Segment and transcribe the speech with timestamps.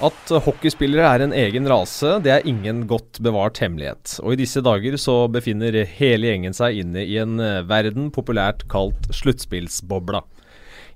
[0.00, 4.14] At hockeyspillere er en egen rase, det er ingen godt bevart hemmelighet.
[4.24, 8.64] Og i disse dager så befinner hele gjengen seg inne i en eh, verden populært
[8.72, 10.22] kalt sluttspillsbobla.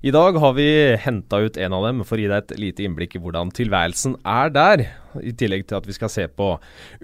[0.05, 0.67] I dag har vi
[1.01, 4.17] henta ut en av dem for å gi deg et lite innblikk i hvordan tilværelsen
[4.25, 4.87] er der.
[5.21, 6.55] I tillegg til at vi skal se på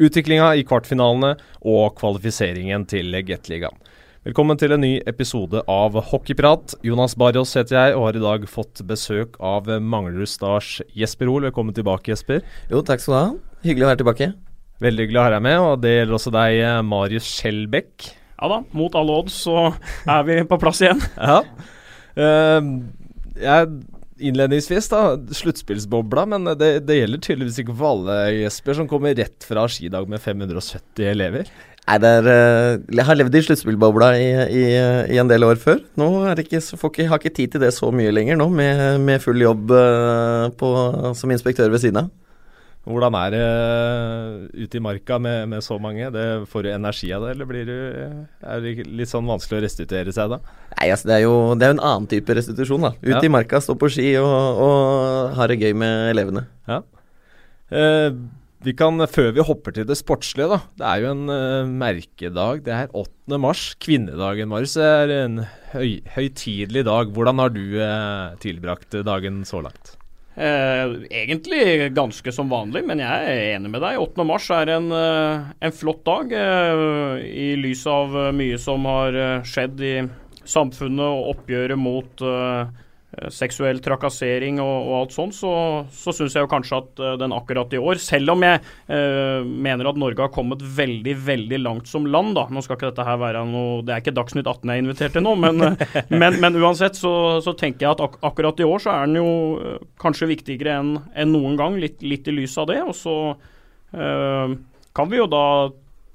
[0.01, 3.77] utviklinga i kvartfinalene og kvalifiseringen til Gateligaen.
[4.21, 6.75] Velkommen til en ny episode av Hockeyprat.
[6.85, 11.47] Jonas Barrios heter jeg, og har i dag fått besøk av Manglerud Stars Jesper Hoel.
[11.47, 12.43] Velkommen tilbake, Jesper.
[12.69, 13.55] Jo, takk skal du ha.
[13.65, 14.27] Hyggelig å være tilbake.
[14.85, 16.61] Veldig hyggelig å ha deg med, og det gjelder også deg,
[16.91, 18.11] Marius Skjelbekk.
[18.35, 19.71] Ja da, mot alle odds så
[20.05, 21.01] er vi på plass igjen.
[21.31, 21.41] ja.
[22.13, 22.69] Uh,
[23.41, 23.73] jeg
[24.21, 29.49] innledningsvis, da, sluttspillsbobla, men det, det, gjelder tydeligvis ikke for alle, Jesper, som kommer rett
[29.49, 31.49] fra skidag med 570 elever.
[31.91, 34.63] Nei, er, eh, Jeg har levd i sluttspillbobla i, i,
[35.11, 35.81] i, en del år før.
[35.99, 39.19] Nå det ikke, ikke, har ikke tid til det så mye lenger nå, med, med
[39.19, 40.71] full jobb uh, på,
[41.17, 42.09] som inspektør ved siden av.
[42.87, 46.07] Hvordan er det uh, ute i marka med, med, så mange?
[46.15, 47.77] Det, får du energi av det, eller blir du,
[48.39, 50.39] er det litt sånn vanskelig å restituere seg da?
[50.77, 52.87] Nei, altså det er jo det er en annen type restitusjon.
[52.87, 52.95] da.
[53.03, 53.25] Ute ja.
[53.27, 56.47] i marka, stå på ski og, og ha det gøy med elevene.
[56.71, 56.85] Ja.
[57.71, 58.15] Uh,
[58.63, 60.59] vi kan, Før vi hopper til det sportslige, da.
[60.77, 62.61] Det er jo en uh, merkedag.
[62.65, 63.39] Det er 8.
[63.41, 64.77] mars, kvinnedagen, Marius.
[64.77, 65.41] Det er en
[65.73, 67.09] høy, høytidelig dag.
[67.15, 69.95] Hvordan har du uh, tilbrakt dagen så langt?
[70.31, 73.99] Eh, egentlig ganske som vanlig, men jeg er enig med deg.
[73.99, 74.25] 8.
[74.29, 76.31] mars er en, uh, en flott dag.
[76.31, 79.95] I lys av mye som har skjedd i
[80.47, 82.67] samfunnet og oppgjøret mot Eh,
[83.29, 85.51] seksuell trakassering og, og alt sånt, så,
[85.93, 89.45] så syns jeg jo kanskje at uh, den akkurat i år, selv om jeg uh,
[89.45, 92.47] mener at Norge har kommet veldig, veldig langt som land, da.
[92.51, 95.15] Nå skal ikke dette her være noe Det er ikke Dagsnytt 18 jeg er invitert
[95.17, 95.61] til nå, men,
[96.21, 99.19] men, men uansett så, så, tenker jeg at ak akkurat i år så er den
[99.21, 102.79] jo uh, kanskje viktigere enn en noen gang, litt, litt, i lys av det.
[102.85, 103.15] Og så
[103.91, 105.45] kan vi jo da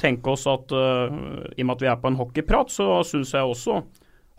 [0.00, 3.44] tenke oss at i og med at vi er på en hockeyprat, så syns jeg
[3.44, 3.82] også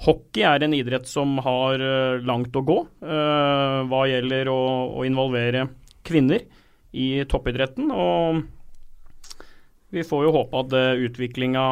[0.06, 4.59] Hockey er en idrett som har uh, langt å gå uh, hva gjelder å,
[4.94, 5.66] å, involvere
[6.06, 6.46] kvinner
[6.94, 7.90] i toppidretten.
[7.90, 8.44] Og
[9.94, 11.66] vi får jo håpe at uh, utviklinga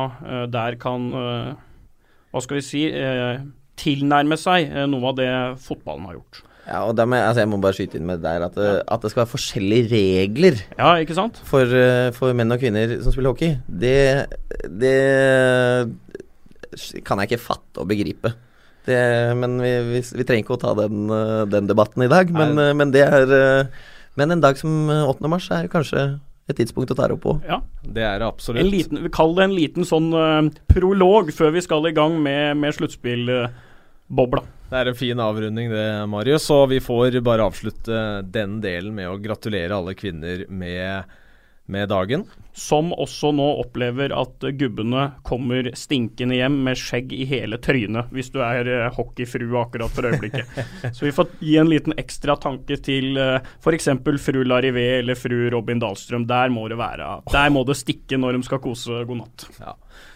[0.49, 2.81] der kan hva skal vi si
[3.79, 5.31] tilnærme seg noe av det
[5.63, 6.41] fotballen har gjort.
[6.65, 8.79] Ja, og med, altså Jeg må bare skyte inn med det der at, ja.
[8.89, 11.37] at det skal være forskjellige regler Ja, ikke sant?
[11.45, 11.69] For,
[12.17, 13.59] for menn og kvinner som spiller hockey.
[13.69, 14.25] Det,
[14.81, 14.95] det
[17.05, 18.33] kan jeg ikke fatte og begripe.
[18.85, 18.97] Det,
[19.39, 22.29] men vi, vi, vi, trenger ikke å ta den, eh, den debatten i dag.
[22.33, 23.83] Men, eh, men, det er eh,
[24.15, 25.27] Men en dag som 8.
[25.31, 26.05] mars er kanskje
[26.45, 27.33] et tidspunkt å ta det opp på.
[27.49, 28.61] Ja, det er det absolutt.
[28.61, 32.19] En liten, vi kaller det en liten sånn uh, prolog før vi skal i gang
[32.21, 34.43] med, med sluttspillbobla.
[34.45, 36.45] Uh, det er en fin avrunding det, Marius.
[36.53, 41.17] Og vi får bare avslutte den delen med å gratulere alle kvinner med
[41.65, 42.25] med dagen.
[42.55, 48.31] Som også nå opplever at gubbene kommer stinkende hjem med skjegg i hele trynet, hvis
[48.31, 50.59] du er uh, hockeyfrue akkurat for øyeblikket.
[50.95, 53.89] Så vi får gi en liten ekstra tanke til eh, f.eks.
[54.23, 56.27] fru Larivé eller fru Robin Dahlstrøm.
[56.29, 59.49] Der må det være Der må det stikke når de skal kose god natt.
[59.59, 59.75] Ja.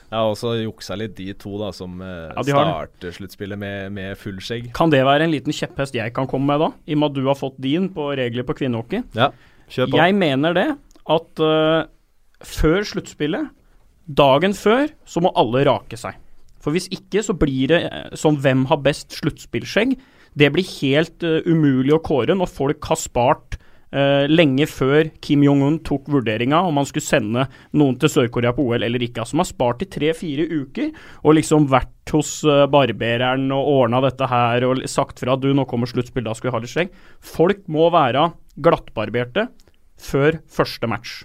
[0.09, 4.17] Jeg har også juksa litt, de to da som uh, ja, starter sluttspillet med, med
[4.17, 4.71] full skjegg.
[4.73, 7.19] Kan det være en liten kjepphest jeg kan komme med da, i og med at
[7.19, 9.03] du har fått din på regler på kvinnehockey?
[9.17, 9.29] Ja,
[9.69, 9.99] kjør på.
[10.01, 10.69] Jeg mener det
[11.09, 11.87] at uh,
[12.45, 13.49] før sluttspillet,
[14.09, 16.17] dagen før, så må alle rake seg.
[16.59, 19.97] For hvis ikke så blir det uh, som hvem har best sluttspillskjegg.
[20.37, 23.59] Det blir helt uh, umulig å kåre når folk har spart
[23.89, 28.85] lenge før Kim Jong-un tok vurderinga om han skulle sende noen til Sør-Korea på OL
[28.85, 29.23] eller ikke.
[29.23, 30.91] Altså Man har spart i tre-fire uker
[31.23, 32.35] og liksom vært hos
[32.69, 36.51] barbereren og ordna dette her og sagt fra at du, nå kommer sluttspill, da skal
[36.51, 36.93] vi ha litt skjegg.
[37.33, 38.27] Folk må være
[38.61, 39.47] glattbarberte
[40.01, 41.23] før første match.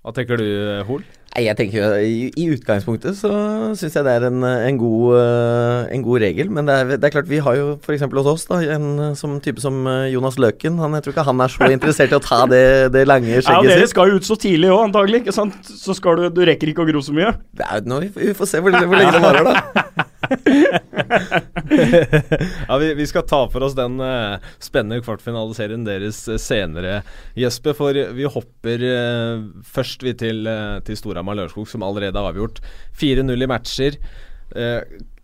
[0.00, 0.46] Hva tenker du,
[0.88, 1.02] Hol?
[1.30, 3.30] Jeg tenker jo, I, i utgangspunktet så
[3.78, 6.48] syns jeg det er en, en, god, eh, en, god, regel.
[6.50, 8.02] Men det er, det er klart, vi har jo f.eks.
[8.02, 10.80] hos oss da, en som type som eh, Jonas Løken.
[10.82, 12.64] Han, jeg tror ikke han er så interessert i å ta det,
[12.96, 13.70] det lange skjegget sitt.
[13.70, 15.22] Ja, Dere skal jo ut så tidlig òg, antagelig.
[15.22, 15.60] ikke sant?
[15.70, 17.36] Så skal du, du rekker ikke å gro så mye.
[17.54, 20.08] Det er jo noe, vi, får se hvor, hvor lenge det varer, da.
[22.68, 27.02] ja, vi, vi, skal ta for oss den uh, spennende kvartfinaliserien deres uh, senere,
[27.38, 27.74] Jesper.
[27.78, 32.58] For vi hopper uh, først vi til, uh, til Storhamar Lørenskog, som allerede har avgjort
[33.00, 33.94] 4-0 i matcher.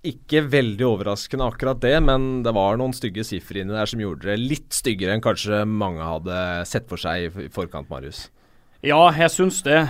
[0.06, 4.28] ikke veldig overraskende akkurat det, men det var noen stygge sifre inni der som gjorde
[4.28, 6.36] det litt styggere enn kanskje mange hadde
[6.70, 8.30] sett for seg i forkant, Marius.
[8.86, 9.80] Ja, jeg syns det.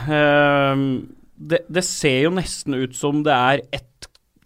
[1.36, 1.60] det.
[1.68, 3.95] Det ser jo nesten ut som det er ett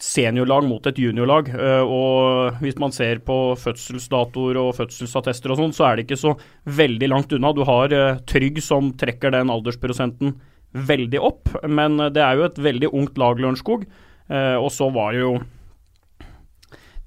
[0.01, 1.51] seniorlag mot et juniorlag.
[1.53, 6.21] Uh, og hvis man ser på fødselsdatoer og fødselsattester og sånn, så er det ikke
[6.21, 6.35] så
[6.81, 7.55] veldig langt unna.
[7.57, 10.37] Du har uh, Trygg som trekker den aldersprosenten
[10.71, 13.89] veldig opp, men det er jo et veldig ungt lag, Lørenskog.
[14.31, 15.33] Uh, og så var det jo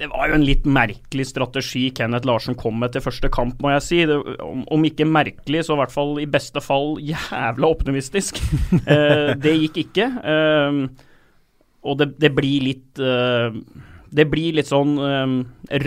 [0.01, 3.72] det var jo en litt merkelig strategi Kenneth Larsen kom med til første kamp, må
[3.75, 4.00] jeg si.
[4.10, 8.42] Det, om, om, ikke merkelig, så i hvert fall i beste fall jævla optimistisk.
[8.94, 10.10] eh, det gikk ikke.
[10.34, 10.80] Eh,
[11.83, 13.56] og det, det, blir litt eh,
[14.13, 15.38] Det blir litt sånn eh,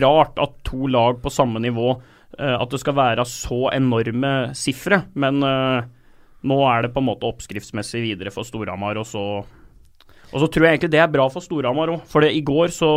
[0.00, 5.04] rart at to lag på samme nivå eh, At det skal være så enorme sifre.
[5.14, 5.40] Men
[6.46, 9.26] nå er det på en måte oppskriftsmessig videre for Storhamar, og så
[10.34, 12.00] og så tror jeg egentlig det er bra for Storhamar òg.
[12.10, 12.90] For det, i går så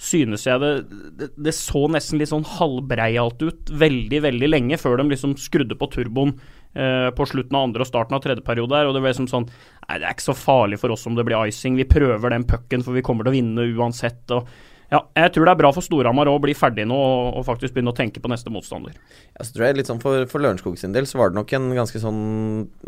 [0.00, 0.72] synes jeg det,
[1.16, 5.78] det, det så nesten litt sånn halvbreialt ut veldig, veldig lenge før de liksom skrudde
[5.80, 6.34] på turboen
[6.74, 9.30] eh, på slutten av andre og starten av tredje periode her, Og det ble liksom
[9.30, 11.76] sånn Nei, det er ikke så farlig for oss om det blir icing.
[11.76, 14.24] Vi prøver den pucken, for vi kommer til å vinne uansett.
[14.32, 14.48] og
[14.92, 17.74] ja, jeg tror det er bra for Storhamar å bli ferdig nå og, og, faktisk
[17.74, 18.94] begynne å tenke på neste motstander.
[19.32, 21.54] Ja, så tror jeg litt sånn For, for Lørenskog sin del så var det nok
[21.56, 22.22] en ganske sånn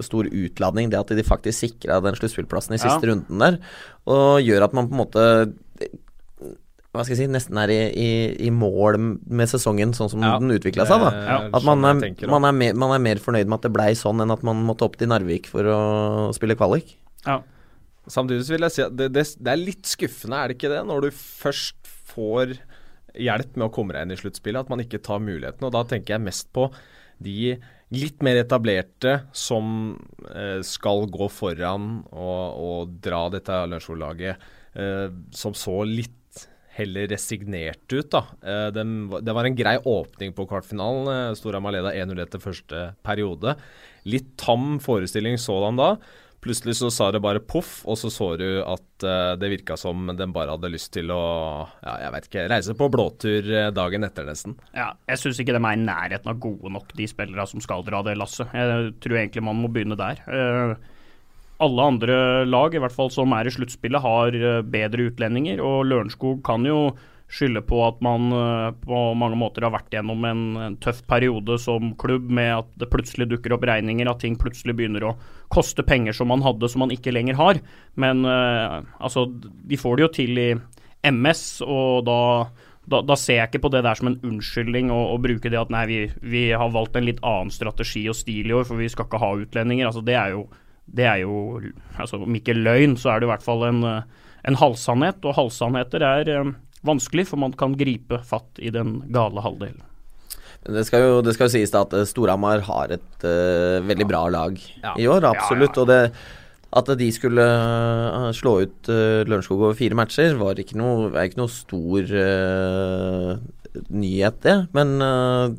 [0.04, 3.12] stor utladning, det at de faktisk sikra den sluttspillplassen i siste ja.
[3.12, 3.60] runden der,
[4.12, 5.24] og gjør at man på en måte
[6.96, 8.10] hva skal jeg si, nesten er i, i,
[8.48, 11.04] i mål med sesongen sånn som ja, den utvikla seg.
[11.04, 11.40] da.
[11.54, 14.22] At man er, man, er mer, man er, mer, fornøyd med at det blei sånn,
[14.24, 15.80] enn at man måtte opp til Narvik for å
[16.36, 16.96] spille kvalik.
[17.26, 17.40] Ja.
[18.10, 20.82] Samtidig vil jeg si at det, det, det, er litt skuffende, er det ikke det?
[20.86, 22.56] Når du først får
[23.16, 25.66] hjelp med å komme deg inn i sluttspillet, at man ikke tar muligheten.
[25.66, 26.68] Og da tenker jeg mest på
[27.22, 27.56] de
[27.94, 29.94] litt mer etablerte som
[30.26, 36.15] eh, skal gå foran og, og dra dette Lørenskog-laget, eh, som så litt
[36.76, 38.10] heller resignert ut.
[38.12, 38.22] da.
[38.42, 41.08] Eh, det, var en grei åpning på kvartfinalen.
[41.12, 43.56] Eh, Storhamar leda 1-0 etter første periode.
[44.06, 45.90] Litt tam forestilling sådan da.
[46.44, 50.04] Plutselig så sa det bare poff, og så så du at uh, det virka som
[50.14, 51.22] den bare hadde lyst til å
[51.80, 54.54] ja, jeg vet ikke, reise på blåtur dagen etter, nesten.
[54.76, 57.82] Ja, jeg syns ikke de er i nærheten av gode nok, de spillerne som skal
[57.88, 58.52] dra det lasset.
[58.54, 60.22] Jeg tror egentlig man må begynne der.
[60.28, 60.95] Uh,
[61.62, 65.62] alle andre lag, i hvert fall som er i sluttspillet, har eh, bedre utlendinger.
[65.64, 66.90] Og Lørenskog kan jo
[67.32, 71.58] skylde på at man eh, på mange måter har vært gjennom en, en, tøff periode
[71.62, 75.16] som klubb, med at det plutselig dukker opp regninger, at ting plutselig begynner å
[75.52, 77.60] koste penger som man hadde, som man ikke lenger har.
[77.98, 80.48] Men uh, altså, de får det jo til i
[81.06, 82.20] MS, og da,
[82.90, 85.60] da, da ser jeg ikke på det der som en unnskyldning å, å bruke det
[85.60, 88.82] at nei, vi, vi, har valgt en litt annen strategi og stil i år, for
[88.82, 89.90] vi skal ikke ha utlendinger.
[89.90, 90.46] Altså, det er jo
[90.86, 91.60] det er jo
[91.98, 93.82] altså Om ikke løgn, så er det i hvert fall en,
[94.46, 95.24] en halvsannhet.
[95.26, 96.54] Og halvsannheter er eh,
[96.86, 99.82] vanskelig, for man kan gripe fatt i den gale halvdelen.
[100.66, 104.08] Det skal jo, det skal jo sies da at eh, Storhamar har et uh, veldig
[104.08, 104.96] bra lag ja.
[104.98, 105.76] i år, absolutt.
[105.78, 106.00] Ja, ja, og det,
[106.76, 111.28] at de skulle uh, slå ut uh, Lørenskog over fire matcher, var ikke noe, er
[111.28, 113.36] ikke noe stor uh,
[113.92, 114.56] nyhet, det.
[114.74, 114.96] Men,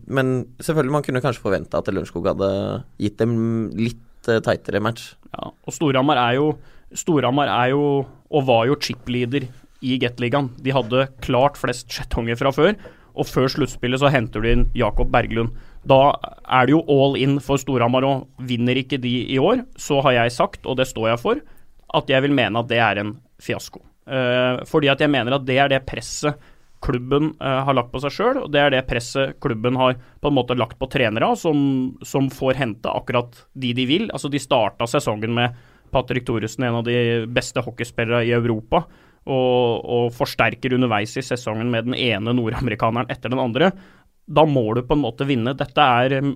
[0.09, 2.49] men, selvfølgelig, man kunne kanskje forvente at Lørenskog hadde
[2.97, 3.35] gitt dem
[3.77, 5.13] litt uh, tightere match.
[5.33, 6.51] Ja, og Storhamar er jo
[6.95, 9.47] Storhamar er jo, og var jo chip-leader
[9.83, 10.53] i Gateligaen.
[10.63, 12.77] De hadde klart flest skjettonger fra før,
[13.17, 15.51] og før sluttspillet så henter du inn Jakob Berglund.
[15.87, 16.15] Da
[16.47, 18.25] er det jo all in for Storhamar òg.
[18.47, 21.43] Vinner ikke de i år, så har jeg sagt, og det står jeg for,
[21.97, 23.83] at jeg vil mene at det er en fiasko.
[24.07, 26.39] Eh, fordi at jeg mener at det er det presset
[26.83, 30.29] klubben eh, har lagt på seg sjøl, og det er det presset klubben har på
[30.29, 31.57] en måte lagt på trenere, som,
[32.05, 34.07] som får hente akkurat de de vil.
[34.11, 35.57] Altså De starta sesongen med
[35.91, 38.83] Patrick Thoresen, en av de beste hockeyspillere i Europa,
[39.27, 43.71] og, og forsterker underveis i sesongen med den ene nordamerikaneren etter den andre.
[44.27, 45.55] Da må du på en måte vinne.
[45.57, 46.31] Dette er mm,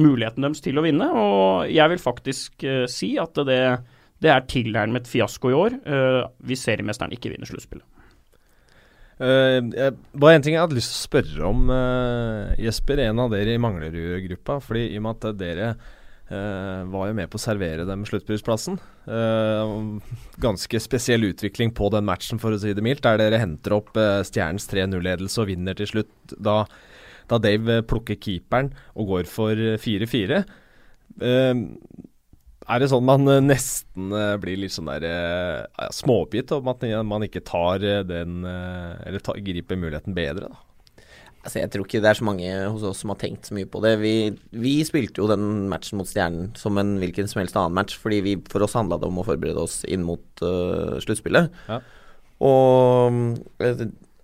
[0.00, 3.62] muligheten deres til å vinne, og jeg vil faktisk eh, si at det,
[4.20, 5.80] det er tilnærmet fiasko i år.
[5.84, 7.86] eh, hvis seriemesteren ikke vinner sluttspillet.
[9.20, 13.02] Uh, bare en ting jeg hadde lyst til å spørre om, uh, Jesper.
[13.04, 14.60] En av dere i Manglerud-gruppa.
[14.64, 18.78] fordi I og med at dere uh, var jo med på å servere dem sluttspillsplassen.
[20.40, 23.04] ganske spesiell utvikling på den matchen, for å si det mildt.
[23.04, 23.92] Der dere henter opp
[24.24, 26.14] Stjernens 3-0-ledelse og vinner til slutt.
[26.38, 26.64] Da,
[27.28, 30.44] da Dave plukker keeperen og går for 4-4.
[31.20, 31.66] Uh,
[32.70, 36.70] er det sånn man eh, nesten eh, blir litt sånn der eh, ja, småoppgitt om
[36.72, 40.66] at man ikke tar den Eller tar, griper muligheten bedre, da?
[41.40, 43.68] Altså, jeg tror ikke det er så mange hos oss som har tenkt så mye
[43.70, 43.94] på det.
[44.02, 44.12] Vi,
[44.60, 48.18] vi spilte jo den matchen mot Stjernen som en hvilken som helst annen match, fordi
[48.26, 51.48] vi, for oss handla det om å forberede oss inn mot uh, sluttspillet.
[51.72, 51.78] Ja.
[52.44, 53.16] Og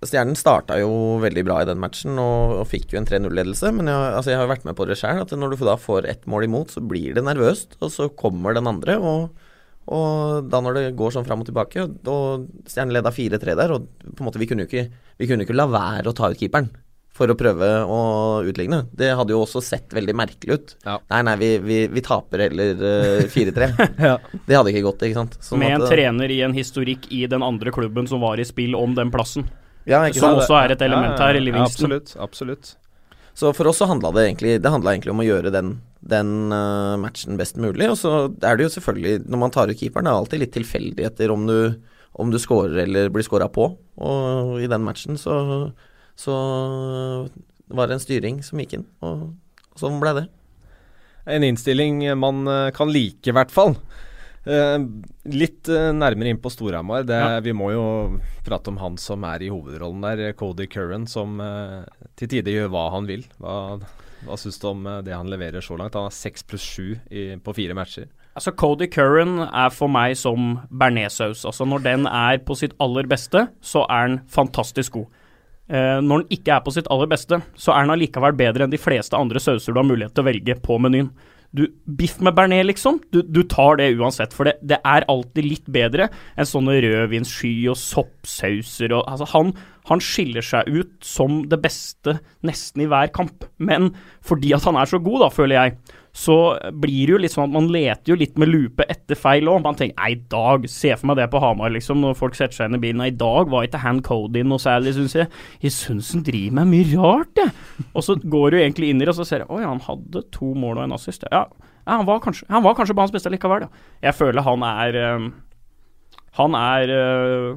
[0.08, 0.90] Stjernen starta jo
[1.22, 3.72] veldig bra i den matchen og, og fikk jo en 3-0-ledelse.
[3.76, 6.08] Men jeg, altså jeg har vært med på det sjøl, at når du da får
[6.10, 7.78] ett mål imot, så blir det nervøst.
[7.80, 9.44] Og så kommer den andre, og,
[9.86, 13.86] Og da når det går sånn fram og tilbake, og Stjernen leda 4-3 der, og
[14.02, 14.88] på en måte vi kunne jo ikke,
[15.20, 16.72] vi kunne ikke la være å ta ut keeperen
[17.16, 18.00] for å prøve å
[18.46, 18.82] utligne.
[18.96, 20.74] Det hadde jo også sett veldig merkelig ut.
[20.84, 20.98] Ja.
[21.12, 23.70] Nei, nei, vi, vi, vi taper heller eh, 4-3.
[24.06, 24.16] Ja.
[24.46, 25.38] Det hadde ikke gått, ikke sant.
[25.42, 28.46] Sånn Med en at, trener i en historikk i den andre klubben som var i
[28.46, 29.46] spill om den plassen.
[29.86, 31.92] Ja, Som også er et element Ja, ja, her, i Livingston.
[31.94, 32.16] Absolutt.
[32.18, 32.74] absolutt.
[33.36, 36.30] Så for oss så handla det egentlig Det handla egentlig om å gjøre den, den
[36.50, 37.88] uh, matchen best mulig.
[37.92, 40.54] Og så er det jo selvfølgelig, når man tar ut keeperen, det er alltid litt
[40.56, 41.58] tilfeldigheter om du,
[42.16, 43.68] om du scorer eller blir scora på.
[43.96, 45.36] Og i den matchen så,
[46.18, 46.36] så
[47.68, 49.28] var det en styring som gikk inn, og,
[49.72, 50.26] og sånn ble det.
[51.26, 53.74] En innstilling man eh, kan like, i hvert fall.
[54.46, 54.78] Eh,
[55.34, 57.06] litt eh, nærmere inn på Storhamar.
[57.10, 57.40] Ja.
[57.44, 57.86] Vi må jo
[58.46, 61.82] prate om han som er i hovedrollen der, Cody Curran, som eh,
[62.18, 63.26] til tider gjør hva han vil.
[63.42, 63.80] Hva,
[64.26, 65.98] hva syns du om det han leverer så langt?
[65.98, 66.94] Han har seks pluss sju
[67.42, 68.08] på fire matcher.
[68.36, 71.46] Altså, Cody Curran er for meg som bearnéssaus.
[71.48, 75.22] Altså, når den er på sitt aller beste, så er den fantastisk god.
[75.66, 78.74] Eh, når den ikke er på sitt aller beste, så er den allikevel bedre enn
[78.74, 81.08] de fleste andre sauser du har mulighet til å velge på menyen.
[81.56, 81.62] Du,
[81.98, 83.00] biff med bearnés, liksom.
[83.14, 87.54] Du, du tar det uansett, for det, det er alltid litt bedre enn sånne rødvinssky
[87.72, 89.52] og soppsauser og Altså, han,
[89.88, 93.92] han skiller seg ut som det beste nesten i hver kamp, men
[94.26, 95.76] fordi at han er så god, da, føler jeg,
[96.16, 96.34] så
[96.72, 99.60] blir det jo litt sånn at man leter jo litt med lupe etter feil òg.
[99.66, 102.56] Man tenker nei, i dag, se for meg det på Hamar, liksom, når folk setter
[102.56, 103.02] seg inn i bilen.
[103.04, 105.28] I dag var ikke han Cody noe særlig, syns jeg.
[105.60, 107.52] Jeg syns han driver med mye rart, jeg.
[107.92, 110.24] Og så går du egentlig inn i det, og så ser jeg oi, han hadde
[110.32, 111.28] to mål og en assist.
[111.28, 111.44] Ja,
[111.84, 113.86] ja han, var kanskje, han var kanskje banens beste likevel, da.
[114.08, 115.30] Jeg føler han er eh,
[116.40, 117.52] Han er eh,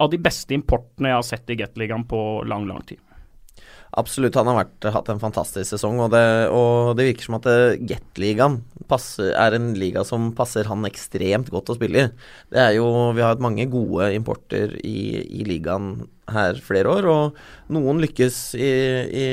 [0.00, 3.02] av de beste importene jeg har sett i Gateligaen på lang, lang tid.
[3.98, 6.22] Absolutt, han har vært, hatt en fantastisk sesong, og det,
[6.54, 11.72] og det virker som at eh, Gat-ligaen er en liga som passer han ekstremt godt
[11.72, 12.06] å spille i.
[12.50, 17.08] Det er jo, Vi har hatt mange gode importer i, i ligaen her flere år,
[17.10, 18.70] og noen lykkes i,
[19.10, 19.26] i,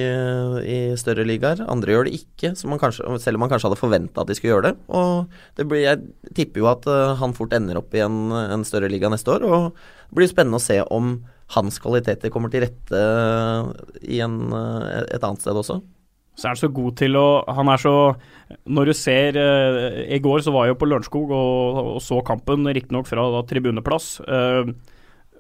[0.66, 4.30] i større ligaer, andre gjør det ikke, kanskje, selv om man kanskje hadde forventa at
[4.30, 4.76] de skulle gjøre det.
[4.90, 8.66] Og det blir, jeg tipper jo at eh, han fort ender opp i en, en
[8.66, 9.70] større liga neste år, og
[10.10, 11.20] det blir spennende å se om
[11.56, 13.04] hans kvaliteter kommer til rette
[14.04, 15.80] i en, eh, et annet sted også.
[16.38, 17.94] Så er han så god til å Han er så
[18.70, 22.22] Når du ser eh, I går så var jeg jo på Lørenskog og, og så
[22.22, 24.20] kampen, riktignok fra da, tribuneplass.
[24.22, 24.70] eh,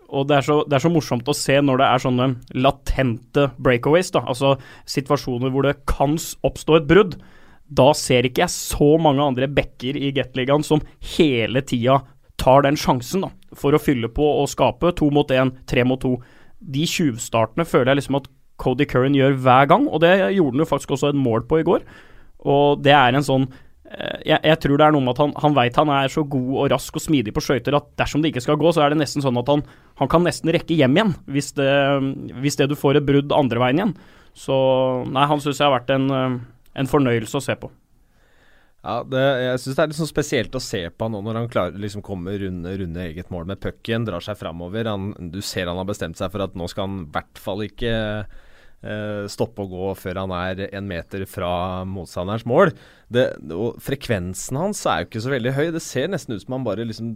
[0.08, 2.28] og det er, så, det er så morsomt å se når det er sånne
[2.64, 4.54] latente breakaways, da, altså
[4.88, 6.16] situasjoner hvor det kan
[6.48, 7.18] oppstå et brudd.
[7.68, 10.80] Da ser ikke jeg så mange andre backer i Gateligaen som
[11.18, 12.00] hele tida
[12.38, 16.02] tar den sjansen da, for å fylle på og skape to mot én, tre mot
[16.02, 16.18] to.
[16.58, 18.30] De tjuvstartene føler jeg liksom at
[18.62, 21.62] Cody Curran gjør hver gang, og det gjorde han jo faktisk også et mål på
[21.62, 21.86] i går.
[22.50, 25.34] Og det er en sånn eh, jeg, jeg tror det er noe med at han,
[25.44, 28.34] han veit han er så god og rask og smidig på skøyter at dersom det
[28.34, 29.66] ikke skal gå, så er det nesten sånn at han,
[30.02, 31.72] han kan nesten rekke hjem igjen hvis det,
[32.42, 33.98] hvis det du får et brudd andre veien igjen.
[34.38, 34.56] Så
[35.10, 36.40] nei, han syns jeg har vært en, eh,
[36.82, 37.72] en fornøyelse å se på.
[38.86, 41.40] Ja, det, jeg syns det er litt sånn spesielt å se på han nå når
[41.42, 44.86] han klarer liksom kommer runde, runde eget mål med pucken, drar seg framover.
[44.88, 47.64] Han- Du ser han har bestemt seg for at nå skal han i hvert fall
[47.66, 47.94] ikke
[48.84, 52.72] eh, stoppe å gå før han er en meter fra motstanderens mål.
[53.12, 55.66] Det, og frekvensen hans er jo ikke så veldig høy.
[55.74, 57.16] Det ser nesten ut som han bare liksom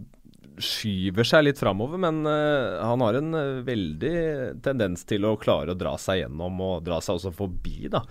[0.58, 5.72] skyver seg litt framover, men eh, han har en eh, veldig tendens til å klare
[5.72, 8.02] å dra seg gjennom og dra seg også forbi, da.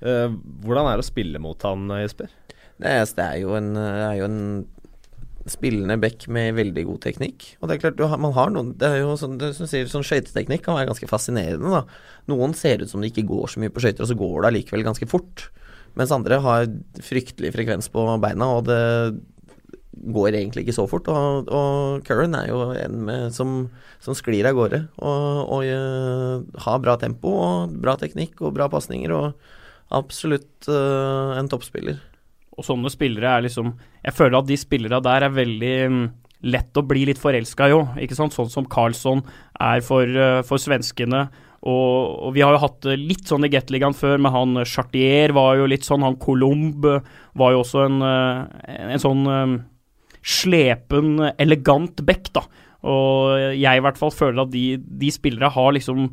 [0.00, 0.30] Eh,
[0.64, 2.30] hvordan er det å spille mot han, Jesper?
[2.82, 4.40] Det er, det jo en, er jo en
[5.50, 7.52] spillende back med veldig god teknikk.
[7.60, 9.86] Og det er klart, har, man har noen Det er jo sånn, det, som sier,
[9.90, 11.84] sånn skøyteteknikk kan være ganske fascinerende, da.
[12.32, 14.50] Noen ser ut som de ikke går så mye på skøyter, og så går det
[14.50, 15.48] allikevel ganske fort.
[15.96, 16.66] Mens andre har
[17.04, 18.82] fryktelig frekvens på beina, og det
[20.12, 21.08] går egentlig ikke så fort.
[21.08, 23.70] Og, og Curran er jo en med, som,
[24.04, 28.68] som sklir av gårde og, og uh, har bra tempo og bra teknikk og bra
[28.72, 32.02] pasninger, og absolutt uh, en toppspiller.
[32.56, 36.04] Og sånne spillere er liksom Jeg føler at de spillere der er veldig mm,
[36.52, 38.14] lett å bli litt forelska i òg.
[38.16, 39.24] Sånn som Carlsson
[39.60, 41.26] er for, eh, for svenskene.
[41.66, 44.68] Og, og vi har jo hatt det litt sånn i Gateligaen før, med han eh,
[44.68, 46.04] Chartier var jo litt sånn.
[46.06, 49.56] Han Colomb var jo også en, eh, en sånn eh,
[50.36, 52.44] slepen, elegant back, da.
[52.86, 56.10] Og jeg i hvert fall føler at de, de spillere har liksom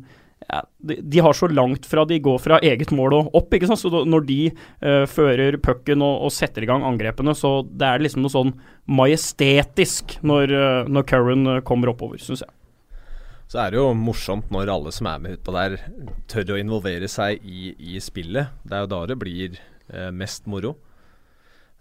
[0.48, 3.68] ja, de, de har så langt fra de går fra eget mål og opp, ikke
[3.70, 3.80] sant.
[3.80, 7.88] Så da, når de uh, fører pucken og, og setter i gang angrepene, så det
[7.88, 8.52] er liksom noe sånn
[8.84, 12.52] majestetisk når, uh, når Curran eh, kommer oppover, syns jeg.
[13.48, 15.78] Så er det jo morsomt når alle som er med utpå der,
[16.32, 18.52] tør å involvere seg i, i spillet.
[18.64, 19.56] Det er jo da det blir
[19.92, 20.76] uh, mest moro.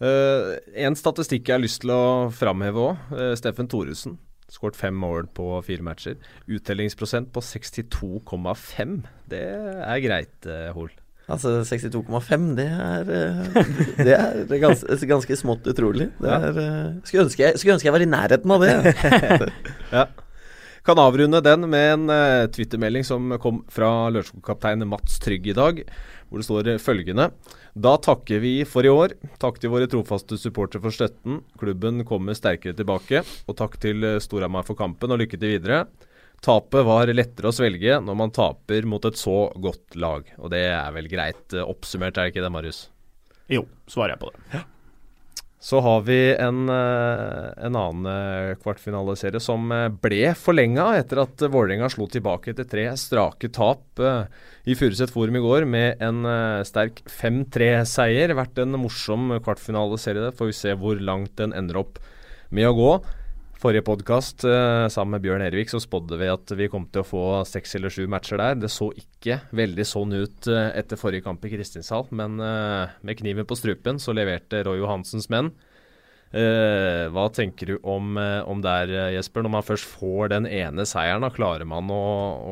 [0.03, 3.11] En statistikk jeg har lyst til å framheve òg.
[3.39, 4.17] Steffen Thoresen.
[4.51, 6.17] Skåret fem mål på fire matcher.
[6.47, 8.99] Uttellingsprosent på 62,5.
[9.31, 10.91] Det er greit, uh, Hol.
[11.31, 13.03] Altså 62,5, det er,
[13.95, 16.09] det er ganske, ganske smått utrolig.
[16.19, 16.57] Det er,
[17.07, 18.73] skulle, ønske jeg, skulle ønske jeg var i nærheten av det.
[19.95, 20.03] ja.
[20.83, 25.77] Kan avrunde den med en uh, twittermelding som kom fra Lørenskog-kaptein Mats Trygg i dag,
[26.27, 27.29] hvor det står følgende.
[27.71, 29.15] Da takker vi for i år.
[29.39, 31.39] Takk til våre trofaste supportere for støtten.
[31.61, 33.23] Klubben kommer sterkere tilbake.
[33.47, 35.85] Og takk til eh, Storhamar for kampen, og lykke til videre.
[36.43, 40.27] Tapet var lettere å svelge når man taper mot et så godt lag.
[40.41, 42.85] Og det er vel greit eh, oppsummert, er det ikke det, Marius?
[43.47, 44.45] Jo, svarer jeg på det.
[44.59, 44.65] Ja.
[45.63, 51.39] Så har vi en, eh, en annen kvartfinaleserie kvartfinaliserie som eh, ble forlenga etter at
[51.39, 54.01] Vålerenga slo tilbake etter tre strake tap
[54.67, 56.27] i Furuset Forum i går med en
[56.67, 58.35] sterk 5-3-seier.
[58.35, 60.33] Vært en morsom kvartfinaliserie.
[60.35, 61.99] Får vi se hvor langt den ender opp
[62.51, 62.93] med å gå.
[63.63, 67.07] Forrige podkast eh, sammen med Bjørn Ervik så spådde vi at vi kom til å
[67.07, 68.57] få seks eller sju matcher der.
[68.59, 73.21] Det så ikke veldig sånn ut eh, etter forrige kamp i Kristinshall, men eh, med
[73.21, 75.53] kniven på strupen så leverte Roy Johansens menn.
[76.33, 79.43] Hva tenker du om, om der, Jesper?
[79.45, 81.99] Når man først får den ene seieren, da klarer man å,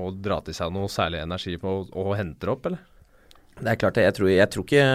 [0.03, 2.84] å dra til seg noe særlig energi på å hente det opp, eller?
[3.58, 4.06] Det er klart det.
[4.06, 4.86] Jeg tror, jeg tror ikke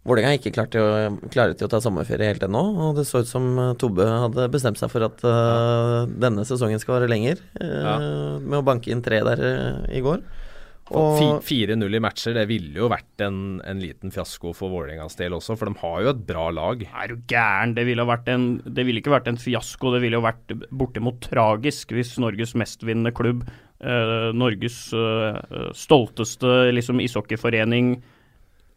[0.00, 2.62] Vålerenga har ikke klart til, å, klare til å ta sommerferie helt ennå.
[2.86, 6.80] Og det så ut som uh, Tobbe hadde bestemt seg for at uh, denne sesongen
[6.80, 7.42] skal være lenger.
[7.60, 7.96] Uh, ja.
[8.40, 9.42] Med å banke inn tre der
[9.92, 10.22] i går.
[10.90, 15.54] 4-0 i matcher, det ville jo vært en, en liten fiasko for Vålerengas del også,
[15.54, 16.82] for de har jo et bra lag.
[16.82, 17.76] Er du gæren?
[17.76, 18.02] Det ville,
[18.32, 22.56] en, det ville, ikke vært en fiasko, det ville jo vært bortimot tragisk hvis Norges
[22.58, 23.44] mestvinnende klubb,
[24.34, 24.80] Norges
[25.78, 27.94] stolteste liksom, ishockeyforening,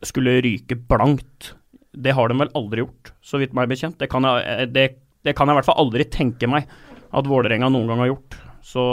[0.09, 1.53] skulle ryke blankt.
[1.93, 3.99] Det har de vel aldri gjort, så vidt meg bekjent.
[4.01, 4.87] Det kan jeg, eh, det,
[5.25, 6.69] det kan jeg i hvert fall aldri tenke meg
[7.13, 8.37] at Vålerenga noen gang har gjort.
[8.65, 8.83] Så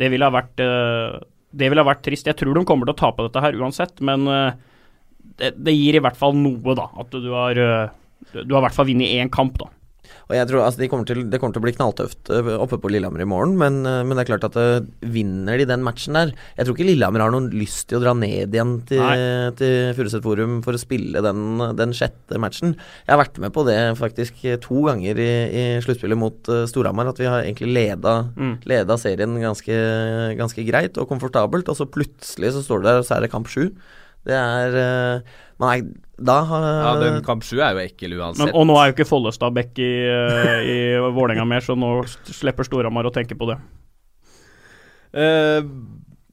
[0.00, 1.20] det ville ha vært eh,
[1.52, 2.28] det ville ha vært trist.
[2.30, 4.54] Jeg tror de kommer til å tape dette her uansett, men eh,
[5.36, 6.88] det, det gir i hvert fall noe, da.
[7.02, 7.58] At du har,
[8.32, 9.68] du har i hvert fall vunnet én kamp, da.
[10.28, 12.78] Og jeg tror altså, de kommer til, Det kommer til å bli knalltøft eh, oppe
[12.80, 15.84] på Lillehammer i morgen, men, eh, men det er klart at uh, vinner de den
[15.84, 19.02] matchen der Jeg tror ikke Lillehammer har noen lyst til å dra ned igjen til,
[19.58, 22.76] til Furuset Forum for å spille den, den, sjette matchen.
[23.04, 27.12] Jeg har vært med på det faktisk to ganger i, i sluttspillet mot uh, Storhamar,
[27.12, 28.54] at vi har egentlig leda, mm.
[28.68, 29.80] leda serien ganske,
[30.38, 33.32] ganske, greit og komfortabelt, og så plutselig så står du der, og så er det
[33.34, 33.68] kamp sju.
[34.28, 35.86] Det er uh, Man er
[36.22, 38.46] da har Ja, den kamp sju er jo ekkel uansett.
[38.46, 40.78] Men, og nå er jo ikke Follestad back i, uh, i
[41.16, 43.58] Vålerenga mer, så nå slipper Storhamar å tenke på det.
[45.12, 45.66] Uh,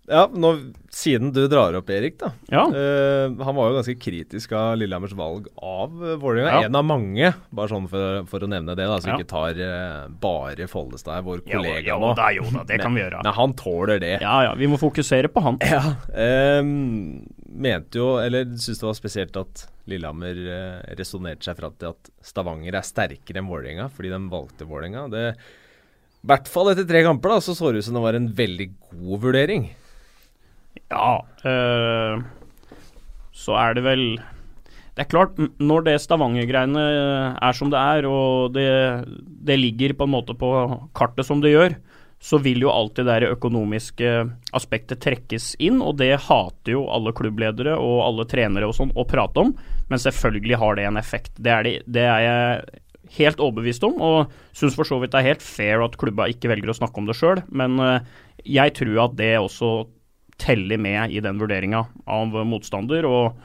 [0.10, 0.52] ja, nå,
[0.90, 2.32] siden du drar opp Erik, da.
[2.50, 2.64] Ja.
[2.74, 6.64] Uh, han var jo ganske kritisk av Lillehammers valg av Vålerenga.
[6.64, 6.70] Ja.
[6.70, 9.20] En av mange, bare sånn for, for å nevne det, da, så ja.
[9.20, 12.14] ikke tar uh, bare Follestad, vår kollega jo, nå.
[12.18, 13.22] Da, jo da, det kan vi gjøre.
[13.28, 14.16] Nei, han tåler det.
[14.26, 15.62] Ja ja, vi må fokusere på han.
[15.70, 15.84] Ja.
[16.10, 21.94] Um, mente jo, eller syntes det var spesielt at Lillehammer uh, resonnerte seg fram til
[21.94, 25.08] at Stavanger er sterkere enn Vålerenga, fordi de valgte Vålerenga.
[25.10, 28.30] I hvert fall etter tre kamper da, så så det ut som det var en
[28.36, 29.70] veldig god vurdering.
[30.90, 32.22] Ja, øh,
[33.34, 34.04] så er det vel
[34.96, 36.82] Det er klart, når det Stavanger-greiene
[37.40, 38.68] er som det er, og det,
[39.48, 40.50] det, ligger på en måte på
[40.98, 41.78] kartet som det gjør,
[42.20, 44.10] så vil jo alltid det økonomiske
[44.56, 49.08] aspektet trekkes inn, og det hater jo alle klubbledere og alle trenere og sånn å
[49.08, 49.54] prate om,
[49.88, 51.32] men selvfølgelig har det en effekt.
[51.40, 52.82] Det er, det, det er jeg
[53.20, 56.52] helt overbevist om, og syns for så vidt det er helt fair at klubba ikke
[56.52, 58.12] velger å snakke om det sjøl, men øh,
[58.44, 59.72] jeg tror at det også
[60.40, 63.08] teller med i den vurderinga av motstander.
[63.08, 63.40] og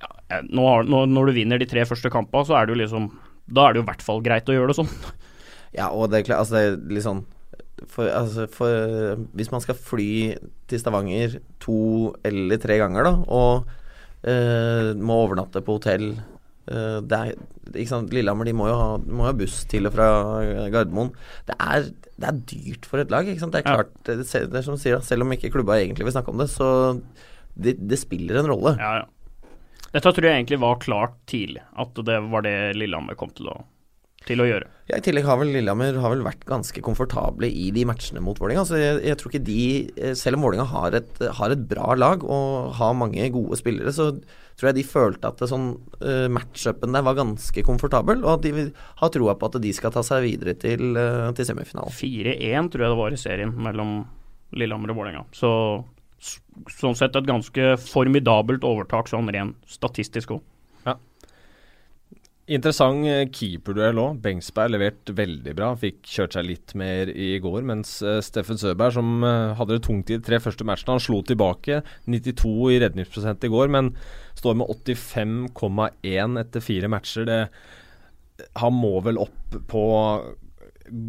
[0.00, 3.06] ja, nå har, når, du vinner de tre første kampene, så er det jo liksom
[3.46, 4.92] Da er det jo i hvert fall greit å gjøre det sånn.
[5.76, 7.24] Ja, og det er klart, altså det er litt sånn
[7.84, 10.12] for, altså for, Hvis man skal fly
[10.70, 13.66] til Stavanger to eller tre ganger, da, og
[14.26, 17.34] uh, må overnatte på hotell uh, det er,
[17.74, 20.08] ikke sant, Lillehammer de må jo ha, må ha buss til og fra
[20.72, 21.12] Gardermoen.
[21.48, 23.28] Det er, det er dyrt for et lag.
[23.28, 23.54] ikke sant?
[23.54, 26.32] Det er klart, det, det, er som sier, selv om ikke klubba egentlig vil snakke
[26.32, 26.68] om det, så
[27.56, 28.76] det, det spiller en rolle.
[28.80, 29.52] Ja, ja.
[29.92, 33.60] Dette tror jeg egentlig var klart tidlig, at det var det Lillehammer kom til å,
[34.26, 34.70] til å gjøre.
[34.86, 38.38] Ja, I tillegg har vel Lillehammer har vel vært ganske komfortable i de matchene mot
[38.38, 38.64] Vålerenga.
[38.64, 39.62] Altså, jeg, jeg, tror ikke de,
[39.98, 40.98] eh, selv om Vålerenga har,
[41.40, 44.12] har, et bra lag og har mange gode spillere, så
[44.56, 45.66] tror jeg de følte at det, sånn,
[46.00, 48.68] uh, matchupen der var ganske komfortabel, og at de
[49.02, 51.92] har troa på at de skal ta seg videre til, uh, til semifinalen.
[51.92, 53.98] 4-1 tror jeg det var i serien mellom
[54.56, 55.26] Lillehammer og Vålerenga.
[55.36, 55.50] Så
[56.72, 60.44] sånn sett et ganske formidabelt overtak sånn rent statistisk òg.
[60.86, 60.96] Ja.
[62.46, 64.20] Interessant eh, keeperduell òg.
[64.22, 65.72] Bengsberg levert veldig bra.
[65.80, 67.64] Fikk kjørt seg litt mer i går.
[67.66, 71.02] Mens uh, Steffen Søberg, som uh, hadde det tungt i de tre første matchene, han
[71.02, 71.80] slo tilbake.
[72.06, 73.90] 92 i redningsprosent i går, men
[74.38, 77.26] står med 85,1 etter fire matcher.
[77.26, 77.42] Det,
[78.62, 79.84] han må vel opp på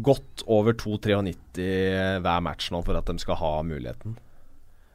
[0.02, 1.68] godt over 2,93
[2.24, 4.18] hver match nå for at de skal ha muligheten.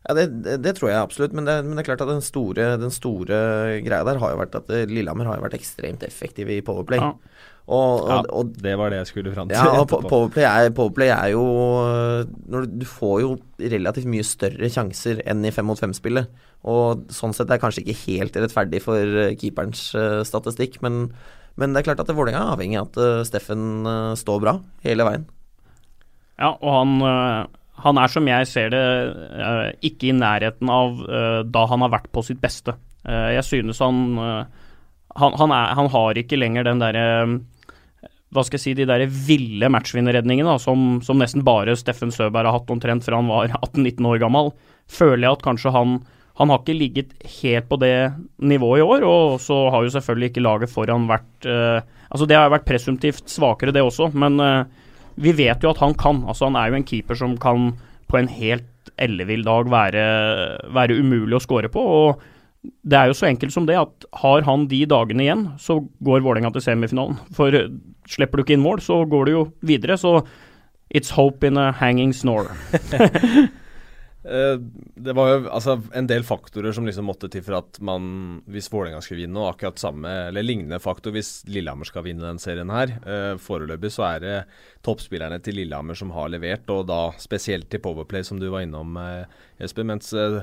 [0.04, 2.24] Ja, det, det, det, tror jeg absolutt, men det, men det, er klart at den
[2.26, 3.38] store, den store
[3.86, 7.00] greia der har jo vært at eh, Lillehammer har jo vært ekstremt effektiv i Powerplay.
[7.00, 7.14] Ja.
[7.64, 9.56] Og, og, ja, og, det var det jeg skulle fram til.
[9.56, 11.46] Ja, og Powerplay er, Powerplay er jo
[12.52, 13.30] når du, du, får jo
[13.72, 16.28] relativt mye større sjanser enn i fem mot fem-spillet.
[16.68, 21.06] Og sånn sett er det kanskje ikke helt rettferdig for eh, keeperens uh, statistikk, men,
[21.60, 24.58] men, det er klart at Vålerenga er avhengig av at uh, Steffen uh, står bra
[24.84, 25.26] hele veien.
[26.40, 26.94] Ja, og han
[27.84, 28.84] han er, som jeg ser det,
[29.36, 32.78] uh, ikke i nærheten av uh, da han har vært på sitt beste.
[33.04, 34.06] Uh, jeg synes han
[35.14, 37.02] han, han, er, han, har ikke lenger den derre
[38.34, 42.56] Hva skal jeg si, de der ville matchvinnerredningene som, som, nesten bare Steffen Søberg har
[42.56, 44.54] hatt omtrent fra han var 18-19 år gammel.
[44.90, 46.02] Føler jeg at kanskje han
[46.34, 48.10] han har ikke ligget helt på det
[48.42, 52.50] nivået i år, og så har jo selvfølgelig ikke laget foran vært Altså, det har
[52.50, 54.42] vært presumptivt svakere, det også, men
[55.16, 56.24] vi vet jo at han kan.
[56.28, 57.74] Altså Han er jo en keeper som kan
[58.10, 58.70] på en helt
[59.02, 60.06] ellevill dag være,
[60.74, 61.82] være umulig å score på.
[61.82, 62.22] og
[62.64, 66.24] det er jo så enkelt som det at har han de dagene igjen, så går
[66.24, 67.18] Vålerenga til semifinalen.
[67.36, 67.52] For
[68.08, 69.98] slipper du ikke inn mål, så går du jo videre.
[70.00, 70.22] Så
[70.94, 72.56] it's hope in a hanging snore.
[74.24, 74.56] Eh,
[74.96, 78.06] det var jo altså, en del faktorer som liksom måtte til for at man,
[78.52, 82.40] hvis Vålerenga skulle vinne, og akkurat samme, eller lignende faktor hvis Lillehammer skal vinne den
[82.42, 82.96] serien her.
[83.04, 84.38] Uh, foreløpig så er det
[84.86, 88.96] toppspillerne til Lillehammer som har levert, og da spesielt til Powerplay, som du var innom,
[88.96, 89.28] uh,
[89.60, 89.88] Jesper.
[89.92, 90.40] Mens uh,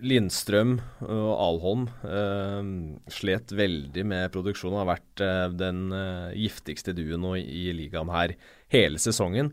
[0.00, 1.82] Lindstrøm og Alholm
[3.12, 4.78] slet veldig med produksjonen.
[4.80, 5.22] Har vært
[5.60, 5.92] den
[6.40, 8.32] giftigste duoen i ligaen her
[8.72, 9.52] hele sesongen.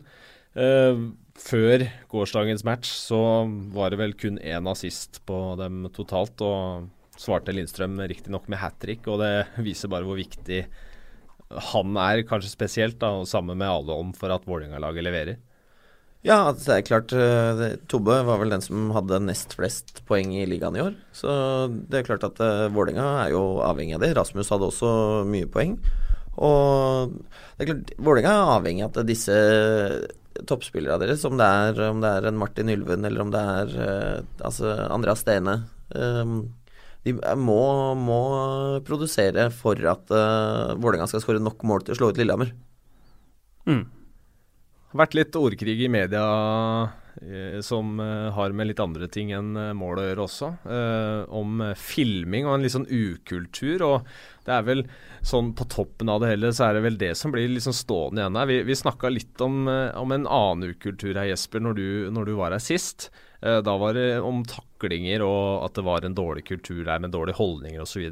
[0.56, 3.20] Uh, før gårsdagens match så
[3.74, 8.78] var det vel kun én assist på dem totalt, og svarte Lindstrøm riktignok med hat
[8.82, 10.64] trick, og det viser bare hvor viktig
[11.72, 15.38] han er, kanskje spesielt, da, sammen med Alholm, for at Vålerenga-laget leverer.
[16.26, 17.12] Ja, det er klart.
[17.14, 20.96] Eh, Tobbe var vel den som hadde nest flest poeng i ligaen i år.
[21.14, 21.30] Så
[21.88, 24.10] det er klart at uh, Vålerenga er jo avhengig av det.
[24.18, 24.90] Rasmus hadde også
[25.30, 25.76] mye poeng.
[26.34, 27.14] Og
[27.56, 29.38] det er klart, Vålerenga er avhengig av at disse
[30.46, 33.74] toppspillere deres, om det, er, om det er en Martin Ylven eller om det er
[33.74, 35.60] uh, altså Andreas Stene
[35.94, 36.40] um,
[37.06, 37.60] De må,
[37.98, 38.22] må,
[38.86, 42.52] produsere for at uh, Vålerenga skal skåre nok mål til å slå ut Lillehammer.
[43.68, 43.84] Mm.
[44.96, 46.24] Vært litt ordkrig i media
[47.20, 50.48] eh, som eh, har med litt andre ting enn eh, mål å gjøre også.
[50.64, 53.84] Eh, om filming og en litt sånn ukultur.
[53.84, 54.08] Og
[54.48, 54.82] det er vel
[55.26, 58.24] sånn på toppen av det hele, så er det vel det som blir liksom stående
[58.24, 58.50] igjen her.
[58.50, 62.36] Vi, vi snakka litt om, om, en annen ukultur her, Jesper, når du, når du
[62.40, 63.10] var her sist.
[63.40, 67.14] Eh, da var det om taklinger og at det var en dårlig kultur der med
[67.14, 68.08] dårlige holdninger osv.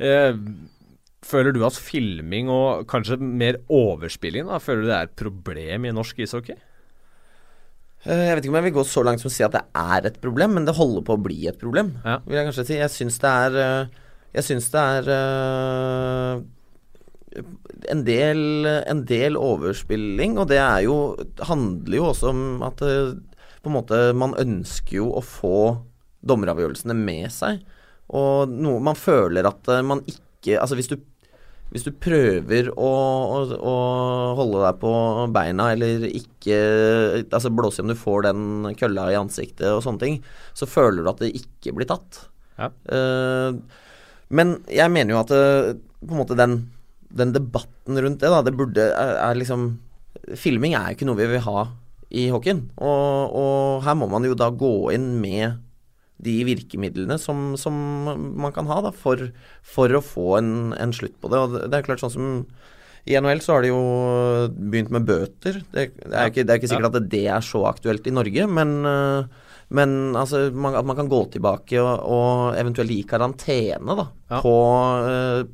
[0.00, 0.36] Eh,
[1.20, 5.84] Føler du at filming og kanskje mer overspilling da, føler du det er et problem
[5.84, 6.56] i norsk ishockey?
[8.06, 9.60] Eh, jeg vet ikke om jeg vil gå så langt som å si at det
[9.76, 11.92] er et problem, men det holder på å bli et problem.
[12.06, 12.22] Ja.
[12.24, 12.78] vil Jeg kanskje si.
[12.80, 13.98] Jeg syns det er eh,
[14.36, 16.42] Jeg syns det er uh,
[17.90, 20.96] en, del, en del overspilling, og det er jo
[21.48, 22.82] handler jo også om at
[23.60, 25.60] på en måte man ønsker jo å få
[26.26, 27.62] dommeravgjørelsene med seg.
[28.16, 30.96] Og noe man føler at man ikke Altså hvis du
[31.70, 33.74] hvis du prøver å, å, å,
[34.38, 34.92] holde deg på
[35.34, 36.56] beina, eller ikke
[37.28, 40.18] Altså blåse om du får den kølla i ansiktet og sånne ting,
[40.56, 42.24] så føler du at det ikke blir tatt.
[42.58, 42.72] Ja.
[42.90, 43.60] Uh,
[44.30, 46.60] men jeg mener jo at eh, på en måte den,
[47.10, 49.72] den, debatten rundt det, da, det burde er, er liksom
[50.38, 51.62] Filming er jo ikke noe vi vil ha
[52.10, 52.64] i hockeyen.
[52.82, 55.58] Og, og her må man jo da gå inn med
[56.20, 57.74] de virkemidlene som, som
[58.12, 59.30] man kan ha da, for,
[59.64, 61.40] for å få en, en, slutt på det.
[61.40, 62.28] Og det er klart sånn som
[63.08, 63.80] I NHL så har de jo
[64.58, 65.62] begynt med bøter.
[65.72, 68.50] Det, det, er, ikke, det er, ikke, sikkert at det er så aktuelt i Norge,
[68.60, 68.76] men,
[69.70, 74.40] men altså, man, at man kan gå tilbake og, og eventuelt gi karantene da, ja.
[74.42, 74.54] på,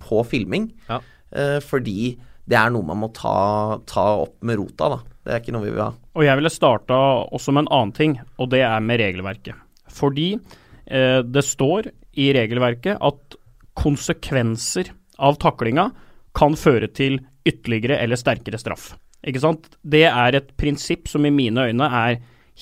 [0.00, 0.70] på, filming.
[0.88, 1.02] Ja.
[1.36, 2.14] Uh, fordi
[2.46, 4.88] det er noe man må ta, ta opp med rota.
[4.94, 5.00] da.
[5.26, 5.90] Det er ikke noe vi vil ha.
[6.16, 7.00] Og jeg ville starta
[7.36, 9.58] også med en annen ting, og det er med regelverket.
[9.92, 13.40] Fordi uh, det står i regelverket at
[13.76, 15.90] konsekvenser av taklinga
[16.36, 18.94] kan føre til ytterligere eller sterkere straff.
[19.26, 19.68] Ikke sant?
[19.82, 22.18] Det er et prinsipp som i mine øyne er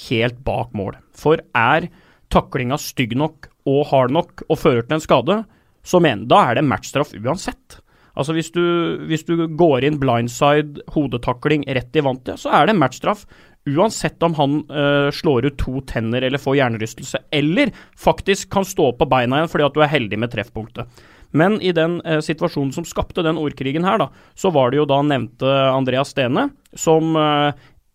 [0.09, 0.99] helt bak mål.
[1.15, 1.89] For er
[2.35, 5.41] taklinga stygg nok og hard nok og fører til en skade,
[5.85, 7.81] så men, da er det matchstraff uansett.
[8.15, 8.63] Altså hvis du,
[9.09, 13.25] hvis du går inn blindside, hodetakling rett i vantet, så er det matchstraff.
[13.65, 18.93] Uansett om han øh, slår ut to tenner eller får hjernerystelse, eller faktisk kan stå
[18.99, 21.05] på beina igjen fordi at du er heldig med treffpunktet.
[21.35, 24.87] Men i den eh, situasjonen som skapte den ordkrigen her, da, så var det jo
[24.87, 27.51] da nevnte Andreas Stene, som øh,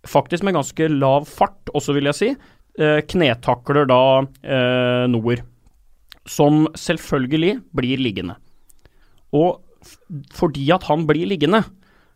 [0.08, 2.30] faktisk med ganske lav fart, også vil jeg si,
[2.80, 4.02] knetakler da
[5.12, 5.42] Noer.
[6.30, 8.38] Som selvfølgelig blir liggende.
[9.36, 9.60] Og
[10.36, 11.64] fordi at han blir liggende,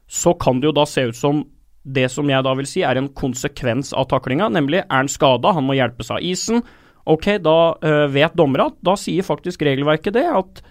[0.08, 1.44] så kan det jo da se ut som
[1.84, 5.52] det som jeg da vil si er en konsekvens av taklinga, nemlig er han skada,
[5.56, 6.64] han må hjelpes av isen.
[7.10, 10.62] Ok, da eh, vet dommere at da sier faktisk regelverket det, at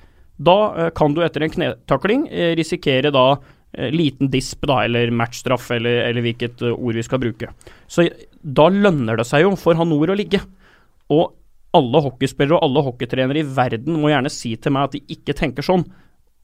[0.40, 3.26] da eh, kan du etter en knetakling uh, risikere da
[3.72, 7.52] liten disp, da, eller matchstraff, eller, eller hvilket ord vi skal bruke.
[7.88, 8.04] Så
[8.42, 10.42] da lønner det seg jo for han Nord å ligge.
[11.12, 11.30] Og
[11.76, 15.36] alle hockeyspillere og alle hockeytrenere i verden må gjerne si til meg at de ikke
[15.38, 15.86] tenker sånn.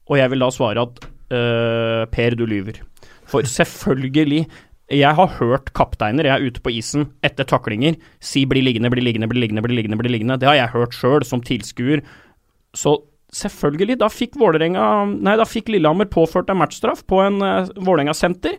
[0.09, 2.81] Og jeg vil da svare at uh, Per, du lyver.
[3.29, 4.47] For selvfølgelig
[4.89, 9.03] Jeg har hørt kapteiner, jeg er ute på isen etter taklinger, si 'bli liggende, bli
[9.05, 9.97] liggende, bli liggende', bli liggende.
[9.97, 10.39] bli liggende.
[10.41, 12.01] Det har jeg hørt sjøl, som tilskuer.
[12.73, 12.97] Så
[13.35, 18.57] selvfølgelig, da fikk Vålerenga Nei, da fikk Lillehammer påført en matchstraff på en uh, Vålerenga-senter,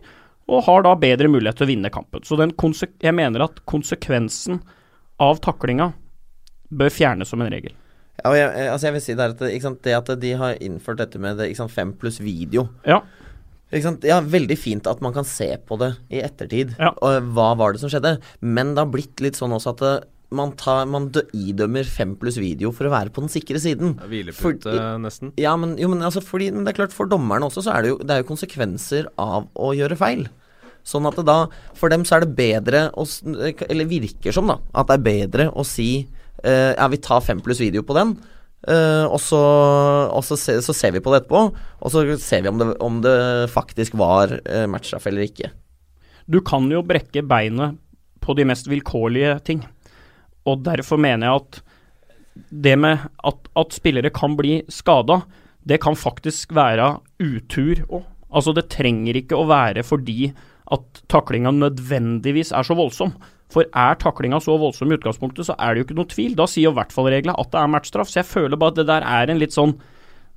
[0.51, 2.23] og har da bedre mulighet til å vinne kampen.
[2.27, 4.59] Så jeg mener at konsekvensen
[5.21, 5.91] av taklinga
[6.71, 7.75] bør fjernes som en regel.
[8.21, 11.39] Ja, jeg, altså jeg vil si det, at, det at de har innført dette med
[11.41, 12.99] det, sant, fem pluss video ja.
[13.71, 14.19] ja.
[14.21, 16.75] Veldig fint at man kan se på det i ettertid.
[16.77, 16.91] Ja.
[17.01, 18.17] Og hva var det som skjedde?
[18.43, 20.03] Men det har blitt litt sånn også at eh,
[20.35, 23.97] man, tar, man idømmer fem pluss video for å være på den sikre siden.
[24.07, 25.33] Hvilepute, nesten.
[25.41, 27.83] Ja, men, jo, men, altså, fordi, men det er klart, for dommerne også så er
[27.83, 30.25] det jo, det er jo konsekvenser av å gjøre feil.
[30.87, 31.43] Sånn at det da,
[31.77, 33.03] for dem så er det bedre å
[33.67, 35.91] Eller virker som, da, at det er bedre å si
[36.41, 38.15] Uh, ja, vi tar fem pluss video på den.
[38.61, 39.41] Uh, og så,
[40.13, 41.41] og så, se, så, ser vi på det etterpå,
[41.81, 43.17] og så ser vi om det, om det
[43.53, 45.51] faktisk var uh, matchstraff eller ikke.
[46.29, 47.77] Du kan jo brekke beinet
[48.21, 49.63] på de mest vilkårlige ting.
[50.49, 51.61] Og derfor mener jeg at
[52.49, 55.21] det med at, at spillere kan bli skada,
[55.67, 58.07] det kan faktisk være utur òg.
[58.31, 60.31] Altså, det trenger ikke å være fordi
[60.71, 63.11] at taklinga nødvendigvis er så voldsom.
[63.51, 66.37] For er taklinga så voldsom i utgangspunktet, så er det jo ikke noe tvil.
[66.39, 68.11] Da sier jo i hvert fall reglene at det er matchstraff.
[68.11, 69.75] Så jeg føler bare at det der er en litt sånn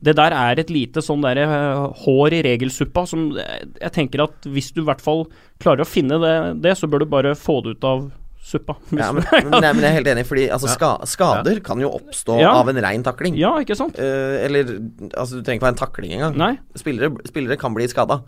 [0.04, 4.48] det der er et lite sånn der, uh, hår i regelsuppa som jeg tenker at
[4.52, 5.22] hvis du i hvert fall
[5.62, 6.34] klarer å finne det,
[6.66, 8.02] det så bør du bare få det ut av
[8.44, 8.76] suppa.
[9.00, 11.90] Ja, men, men, nei, men, jeg er helt enig, fordi altså, ska, skader kan jo
[11.96, 13.38] oppstå av en rein takling.
[13.40, 13.98] Ja, ikke sant?
[13.98, 14.76] Uh, eller
[15.14, 16.38] altså, du trenger ikke være en takling engang.
[16.40, 16.52] Nei.
[16.78, 18.20] Spillere, spillere kan bli skada.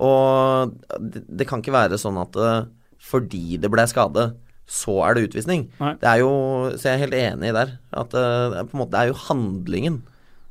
[0.00, 2.68] Og det, det, kan ikke være sånn at uh,
[3.10, 4.32] fordi det ble skade,
[4.70, 5.66] så er det utvisning.
[5.78, 6.30] Det er jo,
[6.78, 7.74] Så jeg er helt enig der.
[7.96, 10.02] At uh, måte, det er jo handlingen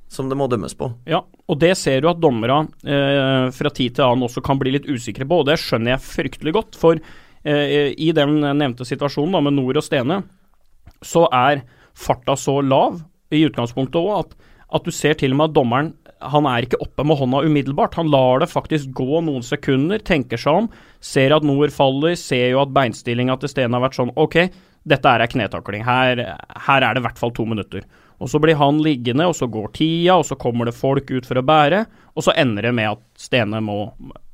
[0.10, 0.90] som det må dømmes på.
[1.10, 4.74] Ja, og det ser du at dommere eh, fra tid til annen også kan bli
[4.74, 6.78] litt usikre på, og det skjønner jeg fryktelig godt.
[6.82, 7.12] For eh,
[7.44, 10.22] i den nevnte situasjonen da, med Nord og Stene,
[11.06, 11.64] så er
[11.96, 13.00] farta så lav
[13.32, 14.36] i utgangspunktet òg at,
[14.76, 17.96] at du ser til og med at dommeren han er ikke oppe med hånda umiddelbart.
[17.96, 20.68] Han lar det faktisk gå noen sekunder, tenker seg om,
[21.00, 24.42] ser at Nord faller, ser jo at beinstillinga til Stene har vært sånn Ok,
[24.90, 25.86] dette er ei knetakling.
[25.88, 26.24] Her,
[26.66, 27.86] her, er det i hvert fall to minutter.
[28.20, 31.28] Og så blir han liggende, og så går tida, og så kommer det folk ut
[31.28, 33.78] for å bære, og så ender det med at Stene må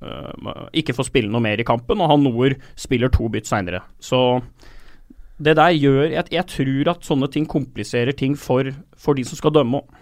[0.02, 3.84] øh, ikke få spille noe mer i kampen, og han Noer spiller to bytt seinere.
[4.02, 4.40] Så
[5.38, 9.38] det der gjør jeg, jeg tror at sånne ting kompliserer ting for, for de som
[9.38, 10.02] skal dømme òg.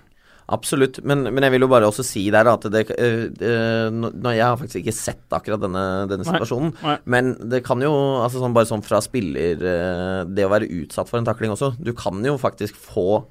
[0.51, 4.43] Absolutt, men, men, jeg vil jo bare også si der at det uh, nå, Jeg
[4.43, 6.89] har faktisk ikke sett akkurat denne, denne situasjonen, Nei.
[6.89, 6.97] Nei.
[7.15, 11.07] men det kan jo altså sånn, Bare sånn fra spiller uh, Det å være utsatt
[11.07, 13.23] for en takling også Du kan jo faktisk få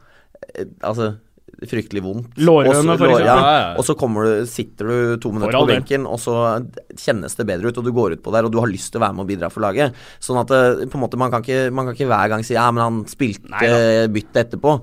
[0.82, 1.12] Altså
[1.68, 2.38] fryktelig vondt.
[2.42, 3.26] Lårhøne, for eksempel.
[3.26, 6.36] Ja, og så du, sitter du to minutter på benken, og så
[6.98, 8.98] kjennes det bedre ut, og du går ut på der, og du har lyst til
[8.98, 9.94] å være med og bidra for laget.
[10.22, 12.66] Sånn at på en måte man kan ikke, man kan ikke hver gang si ja,
[12.74, 14.78] men han spilte byttet etterpå.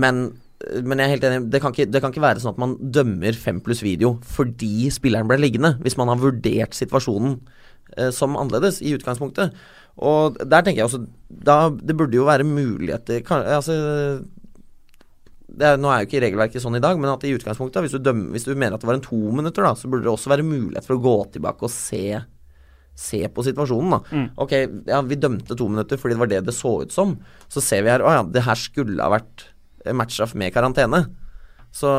[0.00, 0.26] Men
[0.64, 2.76] men jeg er helt enig, det kan, ikke, det kan, ikke, være sånn at man
[2.80, 7.34] dømmer fem pluss video fordi spilleren ble liggende, hvis man har vurdert situasjonen
[7.98, 9.52] eh, som annerledes i utgangspunktet.
[10.04, 13.74] Og der tenker jeg også da, Det burde jo være muligheter altså,
[15.60, 18.00] er, Nå er jo ikke regelverket sånn i dag, men at i utgangspunktet, hvis du,
[18.02, 20.32] dømmer, hvis du mener at det var en to minutter, da, så burde det også
[20.32, 22.06] være mulighet for å gå tilbake og se
[22.94, 23.90] se på situasjonen.
[23.90, 24.00] da.
[24.14, 24.26] Mm.
[24.38, 24.52] Ok,
[24.86, 27.16] ja, vi dømte to minutter fordi det var det det så ut som.
[27.50, 29.48] Så ser vi her Å ja, det her skulle ha vært
[29.92, 31.02] matchstraff med karantene.
[31.74, 31.90] Så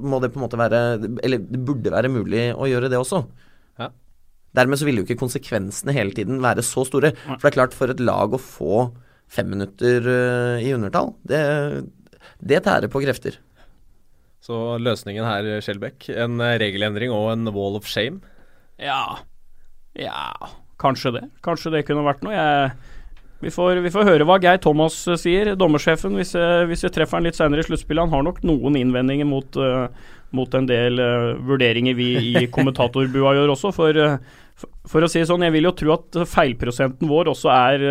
[0.00, 0.80] må det på en måte være
[1.22, 3.22] Eller det burde være mulig å gjøre det også.
[3.78, 3.90] Ja.
[4.56, 7.12] Dermed så ville jo ikke konsekvensene hele tiden være så store.
[7.28, 8.88] For det er klart, for et lag å få
[9.28, 11.42] fem minutter uh, i undertall, det,
[12.40, 13.38] det tærer på krefter.
[14.48, 18.22] Så løsningen her, Skjelbekk, en eh, regelendring og en wall of shame?
[18.80, 19.18] Ja
[19.98, 20.30] Ja,
[20.80, 21.24] kanskje det.
[21.44, 22.32] Kanskje det kunne vært noe.
[22.32, 22.70] Jeg,
[23.42, 26.32] vi, får, vi får høre hva Geir Thomas eh, sier, dommersjefen, hvis,
[26.70, 28.06] hvis vi treffer han litt senere i sluttspillet.
[28.06, 33.34] Han har nok noen innvendinger mot, uh, mot en del uh, vurderinger vi i kommentatorbua
[33.36, 33.74] gjør også.
[33.74, 34.16] For, uh,
[34.56, 37.88] for, for, å si det sånn, jeg vil jo tro at feilprosenten vår også er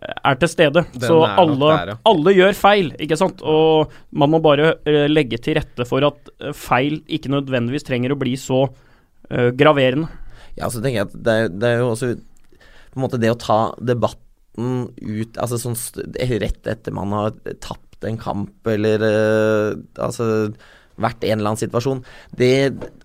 [0.00, 0.84] er til stede.
[0.94, 1.96] Den så alle, der, ja.
[2.10, 3.44] alle, gjør feil, ikke sant.
[3.46, 4.74] Og man må bare
[5.10, 8.66] legge til rette for at feil ikke nødvendigvis trenger å bli så
[9.30, 10.10] graverende.
[10.58, 13.32] Ja, så tenker jeg at det er, det er jo også på en måte det
[13.32, 15.74] å ta debatten ut altså sånn
[16.38, 17.32] rett etter man har
[17.64, 20.52] tapt en kamp eller uh, altså
[21.00, 22.04] vært i en eller annen situasjon.
[22.38, 22.52] Det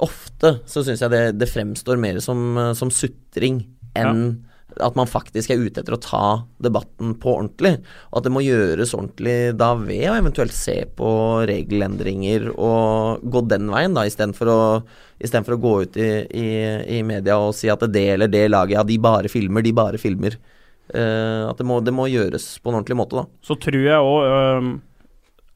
[0.06, 3.64] Ofte så syns jeg det, det, fremstår mer som, som sutring
[3.98, 6.24] enn ja at man faktisk er ute etter å ta
[6.62, 7.78] debatten på ordentlig.
[8.12, 11.10] Og at det må gjøres ordentlig da ved å eventuelt se på
[11.50, 14.60] regelendringer og gå den veien, da, istedenfor å,
[15.40, 16.50] for å gå ut i, i,
[17.00, 20.02] i, media og si at det eller det laget, ja, de bare filmer, de bare
[20.02, 20.38] filmer.
[20.90, 23.28] Uh, at det må, det må, gjøres på en ordentlig måte, da.
[23.46, 24.78] Så tror jeg òg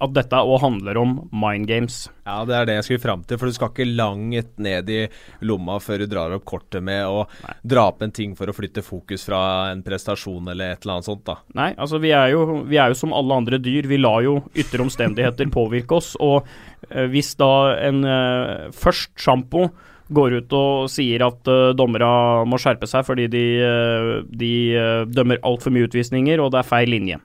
[0.04, 2.08] at dette òg handler om mind games.
[2.28, 3.40] Ja, det er det jeg skulle fram til.
[3.40, 5.00] For du skal ikke langt ned i
[5.48, 7.24] lomma før du drar opp kortet med å
[7.64, 11.10] dra opp en ting for å flytte fokus fra en prestasjon eller et eller annet
[11.10, 11.40] sånt, da.
[11.58, 13.88] Nei, altså vi er jo, vi er jo som alle andre dyr.
[13.90, 16.14] Vi lar jo ytre omstendigheter påvirke oss.
[16.24, 16.44] Og
[16.90, 19.68] eh, hvis da en eh, først sjampo
[20.14, 25.04] går ut og sier at uh, dommerne må skjerpe seg fordi de, uh, de uh,
[25.10, 27.22] dømmer altfor mye utvisninger, og det er feil linje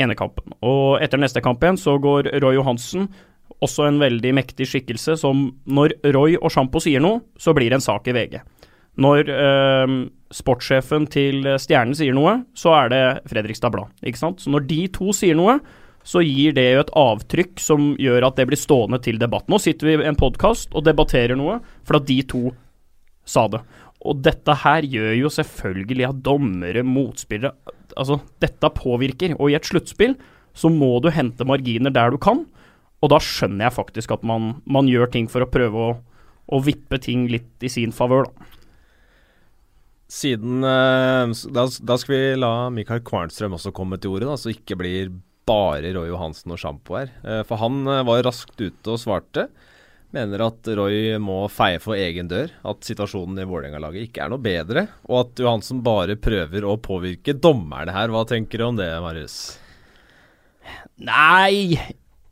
[0.00, 0.54] ene kampen.
[0.64, 3.08] Og etter neste kamp igjen så går Roy Johansen,
[3.64, 7.80] også en veldig mektig skikkelse, som når Roy og Sjampo sier noe, så blir det
[7.80, 8.38] en sak i VG.
[9.02, 9.96] Når eh,
[10.34, 13.92] sportssjefen til Stjernen sier noe, så er det Fredrikstad Blad.
[14.06, 14.42] Ikke sant?
[14.42, 15.58] Så når de to sier noe,
[16.08, 19.48] så gir det jo et avtrykk som gjør at det blir stående til debatt.
[19.50, 22.48] Nå sitter vi i en podkast og debatterer noe for at de to
[23.28, 23.60] sa det.
[24.06, 27.56] Og dette her gjør jo selvfølgelig at dommere, motspillere
[27.98, 29.32] Altså, dette påvirker.
[29.40, 30.12] Og i et sluttspill
[30.54, 32.44] så må du hente marginer der du kan.
[33.02, 35.96] Og da skjønner jeg faktisk at man, man gjør ting for å prøve å,
[36.52, 38.54] å vippe ting litt i sin favør, da.
[40.08, 44.54] Siden eh, da, da, skal vi la Mikael Kvarnstrøm også komme til ordet, da, så
[44.54, 45.10] ikke blir
[45.48, 47.12] bare Roy Johansen og Sjampo her.
[47.24, 49.48] Eh, for han eh, var raskt ute og svarte
[50.16, 52.50] mener at Roy må feie for egen dør.
[52.68, 54.86] At situasjonen i Vålerenga-laget ikke er noe bedre.
[55.08, 58.12] Og at Johansen bare prøver å påvirke dommerne her.
[58.12, 59.38] Hva tenker du om det, Marius?
[61.00, 61.78] Nei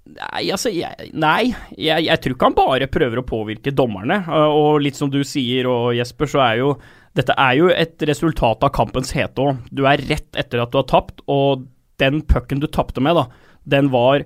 [0.06, 1.48] Nei, altså, jeg, nei.
[1.74, 4.20] Jeg, jeg, tror ikke han bare prøver å påvirke dommerne.
[4.54, 6.68] Og litt som du sier, og Jesper, så er jo
[7.16, 9.64] dette er jo et resultat av kampens hete òg.
[9.74, 11.64] Du er rett etter at du har tapt, og
[11.98, 13.24] den pucken du tapte med, da,
[13.66, 14.22] den var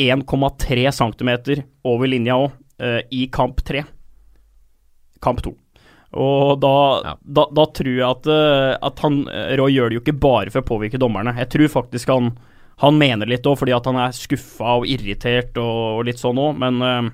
[0.00, 1.32] 1,3 cm
[1.84, 3.84] over linja òg uh, i kamp tre.
[5.24, 5.54] Kamp to.
[6.14, 7.14] Og da, ja.
[7.18, 10.52] da, da, tror jeg at, uh, at han, eh, Roy gjør det jo ikke bare
[10.54, 11.34] for å påvirke dommerne.
[11.40, 12.30] Jeg tror faktisk han,
[12.84, 16.40] han mener litt òg, fordi at han er skuffa og irritert og, og litt sånn
[16.40, 17.12] òg, men uh,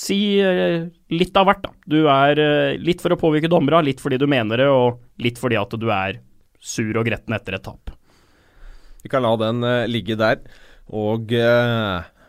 [0.00, 1.72] Si litt av hvert, da.
[1.92, 2.38] Du er
[2.78, 5.88] litt for å påvirke dommerne, litt fordi du mener det, og litt fordi at du
[5.92, 6.20] er
[6.62, 7.90] sur og gretten etter et tap.
[9.02, 10.38] Vi kan la den ligge der.
[10.94, 11.34] Og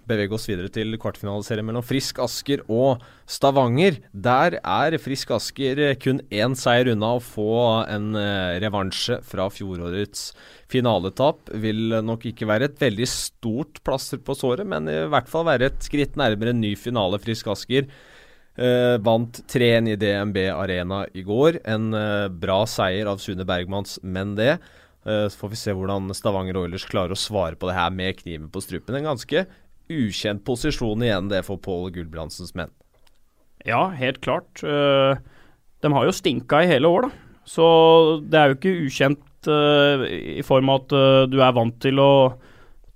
[0.09, 3.99] bevege oss videre til kvartfinaliserien mellom Frisk Asker og Stavanger.
[4.11, 7.51] Der er Frisk Asker kun én seier unna å få
[7.85, 10.31] en uh, revansje fra fjorårets
[10.71, 11.51] finaletap.
[11.63, 15.71] Vil nok ikke være et veldig stort plaster på såret, men i hvert fall være
[15.71, 17.21] et skritt nærmere en ny finale.
[17.21, 17.89] Frisk Asker
[18.59, 21.61] Eh, vant 3-1 i DNB Arena i går.
[21.71, 24.57] En eh, bra seier av Sune Bergmanns menn, det.
[25.01, 28.51] Så får vi se hvordan Stavanger Oilers klarer å svare på det her med kniven
[28.53, 28.99] på strupen.
[28.99, 29.41] En ganske
[30.07, 32.71] ukjent posisjon igjen, det for Pål Gulbrandsens menn.
[33.67, 34.61] Ja, helt klart.
[34.63, 35.17] Uh,
[35.81, 37.11] de har jo stinka i hele år, da.
[37.47, 37.65] Så
[38.29, 42.01] det er jo ikke ukjent uh, i form av at uh, du er vant til
[42.01, 42.13] å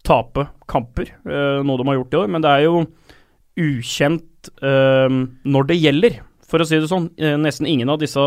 [0.05, 2.27] tape kamper, noe de har gjort i år.
[2.29, 2.83] Men det er jo
[3.57, 7.07] ukjent når det gjelder, for å si det sånn.
[7.41, 8.21] nesten ingen av disse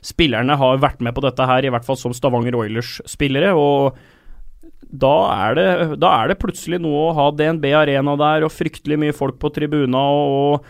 [0.00, 3.52] spillerne har vært med på dette her, i hvert fall som Stavanger Oilers-spillere.
[3.52, 4.00] og
[4.92, 5.66] da er, det,
[6.02, 9.48] da er, det, plutselig noe å ha DNB Arena der og fryktelig mye folk på
[9.56, 10.66] tribuna og,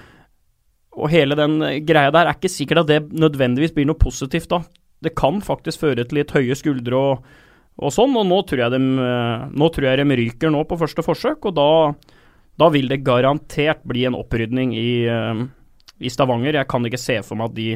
[0.94, 1.58] og, hele den
[1.88, 2.30] greia der.
[2.30, 4.62] Er ikke sikkert at det nødvendigvis blir noe positivt da.
[5.02, 7.26] Det kan faktisk føre til litt høye skuldre og,
[7.82, 8.80] og sånn, og nå tror, de,
[9.50, 11.68] nå tror jeg de ryker nå på første forsøk, og da,
[12.62, 14.90] da vil det garantert bli en opprydning i,
[15.98, 16.60] i, Stavanger.
[16.60, 17.68] Jeg kan ikke se for meg at de,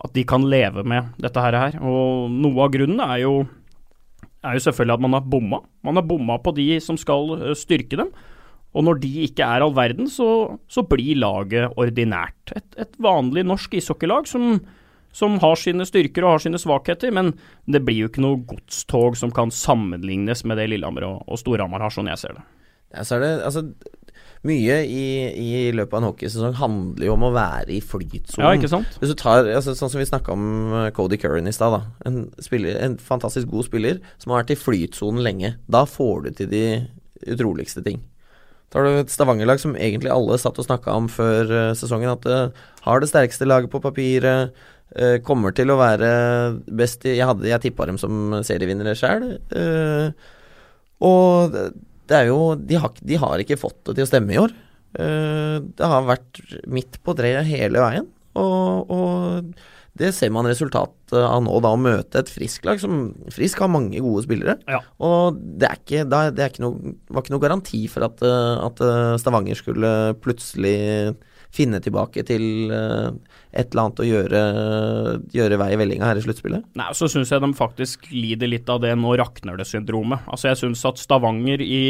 [0.00, 1.76] at de kan leve med dette her.
[1.84, 3.34] Og noe av grunnen er jo
[4.44, 5.62] er jo selvfølgelig at man har bomma.
[5.86, 8.12] Man har bomma på de som skal eh, styrke dem.
[8.70, 12.54] Og når de ikke er all verden, så, så blir laget ordinært.
[12.54, 14.60] Et, et vanlig norsk ishockeylag som,
[15.16, 17.32] som har sine styrker og har sine svakheter, men
[17.66, 21.82] det blir jo ikke noe godstog som kan sammenlignes med det Lillehammer og, og Storhamar
[21.82, 22.46] har, sånn jeg ser det.
[22.90, 23.64] Ja, så er det altså
[24.46, 28.40] mye i, i løpet av en hockeysesong handler jo om å være i flytsonen.
[28.40, 28.94] Ja, ikke sant?
[29.00, 30.46] Hvis du tar, altså, Sånn som vi snakka om
[30.78, 31.76] eh, Cody Curran i stad.
[32.08, 35.52] En, spiller, en fantastisk god spiller som har vært i flytsonen lenge.
[35.68, 36.64] Da får du til de
[37.28, 38.00] utroligste ting.
[38.70, 42.14] Da har du et Stavanger-lag som egentlig alle satt og snakka om før uh, sesongen.
[42.14, 42.40] At det
[42.86, 44.56] har det sterkeste laget på papiret.
[44.94, 46.08] Uh, kommer til å være
[46.66, 49.34] best i Jeg, hadde, jeg tippa dem som serievinnere sjøl.
[49.52, 50.14] Uh,
[51.04, 51.58] og
[52.10, 54.54] det er jo de har, de har, ikke fått det til å stemme i år.
[54.90, 58.08] det har vært midt på treet hele veien.
[58.38, 59.52] Og, og
[60.00, 64.00] det ser man resultatet av nå, da å møte et Frisk-lag som Frisk har mange
[64.02, 64.56] gode spillere.
[64.70, 64.80] Ja.
[65.02, 68.54] Og det, er ikke, det er ikke noe, var ikke noe garanti for at, eh,
[68.68, 69.92] at, eh, Stavanger skulle
[70.22, 70.78] plutselig
[71.50, 73.10] finne tilbake til eh,
[73.50, 74.40] et eller annet å gjøre,
[75.34, 76.68] gjøre vei i vellinga her i sluttspillet?
[76.78, 80.22] Nei, så syns jeg de faktisk lider litt av det nå rakner det-syndromet.
[80.30, 81.82] Altså Jeg syns at Stavanger i,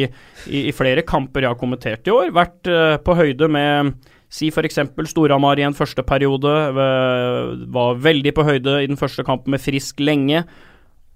[0.49, 3.93] i, i, flere kamper jeg har kommentert i år, vært uh, på høyde med
[4.31, 4.79] Si f.eks.
[5.11, 9.99] Storhamar i en første periode var veldig på høyde i den første kampen med Frisk
[9.99, 10.45] lenge.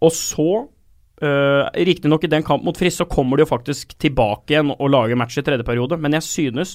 [0.03, 0.49] Og så,
[1.23, 4.91] uh, riktignok i den kampen mot Frisk, så kommer de jo faktisk tilbake igjen og
[4.91, 6.75] lager match i tredje periode, men jeg synes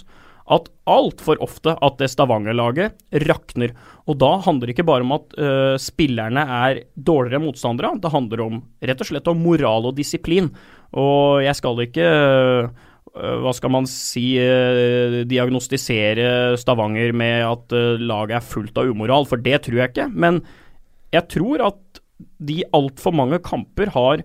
[0.50, 2.98] at altfor ofte at det Stavanger-laget
[3.28, 3.76] rakner.
[4.10, 8.46] Og da handler det ikke bare om at uh, spillerne er dårligere motstandere, det handler
[8.48, 10.50] om rett og slett om moral og disiplin.
[10.98, 18.02] Og jeg skal ikke uh, hva skal man si, eh, diagnostisere Stavanger med at eh,
[18.02, 20.10] laget er fullt av umoral, for det tror jeg ikke.
[20.14, 20.42] Men
[21.14, 22.02] jeg tror at
[22.40, 24.24] de altfor mange kamper har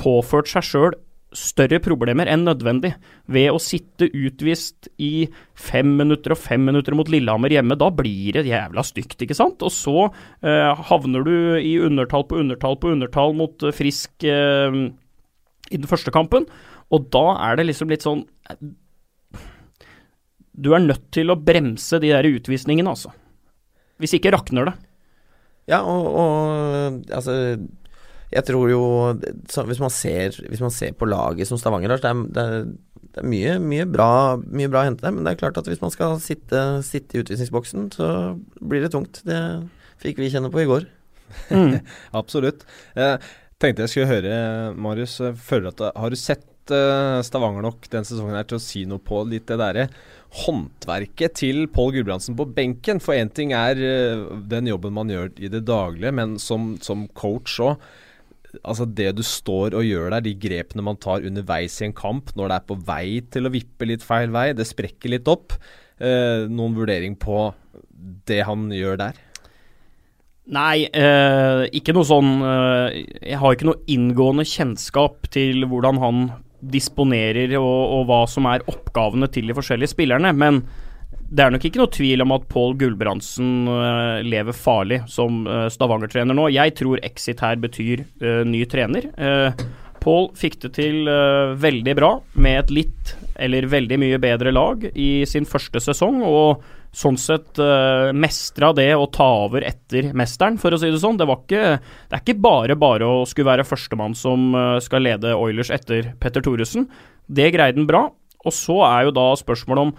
[0.00, 0.96] påført seg sjøl
[1.36, 2.92] større problemer enn nødvendig
[3.30, 7.78] ved å sitte utvist i fem minutter og fem minutter mot Lillehammer hjemme.
[7.78, 9.62] Da blir det jævla stygt, ikke sant?
[9.62, 14.82] Og så eh, havner du i undertall på undertall på undertall mot eh, Frisk eh,
[15.70, 16.48] i den første kampen.
[16.90, 18.24] Og da er det liksom litt sånn
[20.50, 23.14] Du er nødt til å bremse de der utvisningene, altså.
[24.02, 24.74] Hvis ikke rakner det.
[25.70, 27.34] Ja, og, og altså
[28.30, 28.82] Jeg tror jo
[29.18, 32.68] hvis, man ser, hvis, man ser, på laget som Stavanger har, det er, det er,
[33.10, 35.14] det er mye, mye, bra, mye bra å hente der.
[35.16, 38.10] Men det er klart at hvis man skal sitte, sitte i utvisningsboksen, så
[38.62, 39.22] blir det tungt.
[39.26, 39.40] Det
[40.02, 40.86] fikk vi kjenne på i går.
[41.50, 41.80] Mm.
[42.20, 42.62] Absolutt.
[42.94, 43.18] Jeg
[43.60, 44.36] tenkte jeg skulle høre,
[44.78, 45.18] Marius.
[45.42, 49.02] Føler at, har du sett uh, Stavanger nok den sesongen her til å si noe
[49.02, 49.88] på litt det derre
[50.44, 53.02] håndverket til Pål Gulbrandsen på benken.
[53.02, 57.08] For én ting er uh, den jobben man gjør i det daglige, men som, som
[57.18, 57.90] coach òg.
[58.60, 62.32] Altså Det du står og gjør der, de grepene man tar underveis i en kamp,
[62.36, 65.54] når det er på vei til å vippe litt feil vei, det sprekker litt opp.
[66.00, 67.50] Eh, noen vurdering på
[68.28, 69.18] det han gjør der?
[70.50, 76.22] Nei, eh, ikke noe sånn eh, Jeg har ikke noe inngående kjennskap til hvordan han
[76.60, 80.32] disponerer og, og, hva som er oppgavene til de forskjellige spillerne.
[80.36, 80.64] Men
[81.30, 85.68] det er nok ikke noe tvil om at Pål Gulbrandsen uh, lever farlig som uh,
[85.70, 86.48] Stavanger-trener nå.
[86.50, 89.06] Jeg tror exit her betyr uh, ny trener.
[90.00, 91.08] Pål fikk det til
[91.60, 96.22] veldig bra med et litt eller veldig mye bedre lag i sin første sesong.
[96.24, 101.00] og sånn sett uh, mestra det å ta over etter mesteren, for å si det
[101.02, 101.18] sånn.
[101.20, 101.78] Det, ikke,
[102.10, 106.12] det er ikke bare bare å skulle være førstemann som uh, skal lede Oilers etter
[106.22, 106.88] Petter Thoresen.
[107.30, 108.08] Det greide han bra.
[108.40, 109.94] Og så er jo da spørsmålet om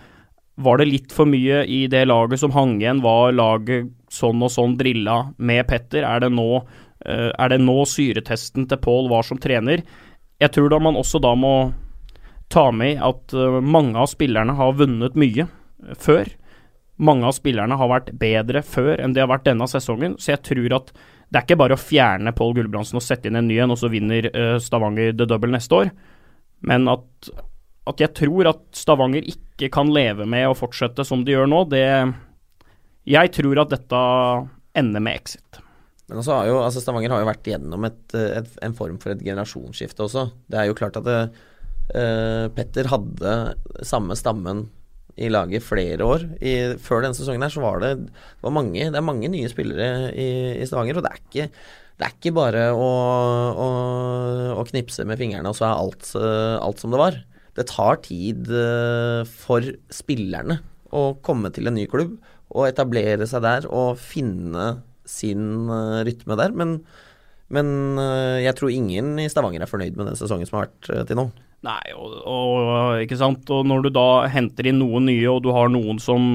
[0.64, 3.04] var det litt for mye i det laget som hang igjen?
[3.04, 6.06] Var laget sånn og sånn drilla med Petter?
[6.08, 9.86] Er det nå, uh, er det nå syretesten til Pål var som trener?
[10.42, 11.56] Jeg tror da man også da må
[12.52, 13.32] ta med at
[13.64, 15.46] mange av spillerne har vunnet mye
[16.02, 16.28] før.
[17.00, 20.44] Mange av spillerne har vært bedre før enn de har vært denne sesongen, så jeg
[20.50, 20.92] tror at
[21.32, 23.80] det er ikke bare å fjerne Pål Gulbrandsen og sette inn en ny en, og
[23.80, 24.28] så vinner
[24.60, 25.94] Stavanger the double neste år,
[26.68, 27.32] men at,
[27.90, 31.64] at, jeg tror at Stavanger ikke kan leve med å fortsette som de gjør nå,
[31.72, 31.86] det
[33.10, 34.02] Jeg tror at dette
[34.78, 35.62] ender med exit.
[36.12, 39.14] Men også har jo, altså Stavanger har jo vært gjennom et, et, en form for
[39.14, 40.28] et generasjonsskifte også.
[40.52, 41.20] Det er jo klart at det,
[41.96, 43.36] uh, Petter hadde
[43.88, 44.66] samme stammen
[45.16, 46.26] i laget flere år.
[46.44, 49.50] I, før denne sesongen her så var det, det var mange, det er mange nye
[49.52, 50.30] spillere i,
[50.60, 51.00] i Stavanger.
[51.00, 51.48] Og det er ikke,
[51.96, 52.92] det er ikke bare å,
[53.56, 53.68] å,
[54.58, 57.22] å, knipse med fingrene, og så er alt, alt, som det var.
[57.58, 60.62] Det tar tid eh, for spillerne
[60.96, 62.18] å komme til en ny klubb
[62.52, 66.56] og etablere seg der og finne sin eh, rytme der.
[66.56, 66.78] Men,
[67.52, 71.10] men eh, jeg tror ingen i Stavanger er fornøyd med den sesongen som har vært
[71.10, 71.28] til nå.
[71.62, 73.46] Nei, og, og, ikke sant?
[73.54, 76.32] og når du da henter inn noen nye, og du har noen som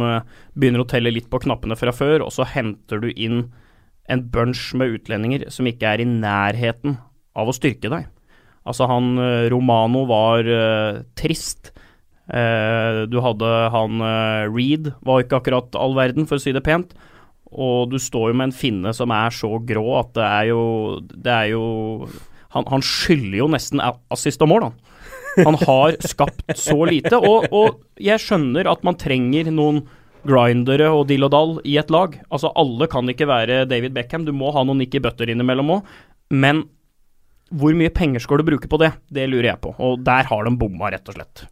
[0.54, 3.48] begynner å telle litt på knappene fra før, og så henter du inn
[4.06, 6.94] en bunch med utlendinger som ikke er i nærheten
[7.34, 8.06] av å styrke deg.
[8.66, 11.72] Altså, han uh, Romano var uh, trist.
[12.26, 14.00] du hadde han
[14.50, 16.96] Reed, var ikke akkurat all verden, for å si det pent.
[17.54, 20.62] Og du står jo med en finne som er så grå at det er jo
[21.06, 21.62] Det er jo
[22.56, 24.76] Han, han skylder jo nesten assist og mål, han.
[25.44, 27.18] Han har skapt så lite.
[27.18, 29.82] Og, og, jeg skjønner at man trenger noen
[30.26, 32.16] grindere og dill og dall i et lag.
[32.30, 34.24] Altså, alle kan ikke være David Beckham.
[34.26, 35.92] Du må ha noen Nikki Butter innimellom òg.
[36.32, 36.64] Men
[37.54, 38.90] hvor mye penger skal du bruke på det?
[39.12, 39.74] Det lurer jeg på.
[39.82, 41.46] Og der har de bomma, rett og slett.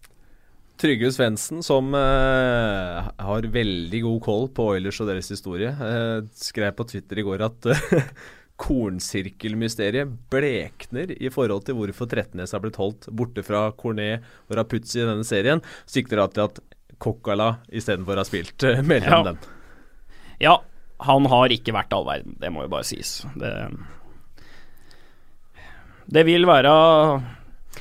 [0.80, 6.74] Trygve Svendsen, som uh, har veldig god koll på Oilers og deres historie, uh, skrev
[6.74, 8.02] på Twitter i går at uh,
[8.64, 14.98] kornsirkelmysteriet blekner i forhold til hvorfor Trettenes har blitt holdt borte fra Cornet og Rapuzzi
[14.98, 15.62] i denne serien.
[15.86, 16.62] Sikter da til at
[17.02, 19.24] Kokkala istedenfor har spilt uh, mellom ja.
[19.30, 19.42] dem.
[20.42, 20.58] Ja,
[21.06, 23.20] han har ikke vært all verden, det må jo bare sies.
[23.38, 23.54] Det,
[26.06, 26.72] det vil være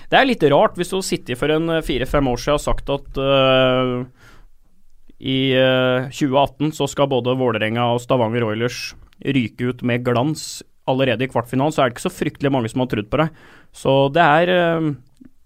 [0.09, 3.19] Det er litt rart hvis du sitter for en fire-fem år siden og sagt at
[3.19, 4.03] uh,
[5.23, 8.93] i uh, 2018 så skal både Vålerenga og Stavanger Oilers
[9.23, 12.83] ryke ut med glans allerede i kvartfinalen, så er det ikke så fryktelig mange som
[12.83, 13.43] har trodd på deg.
[13.71, 14.89] Så det er uh,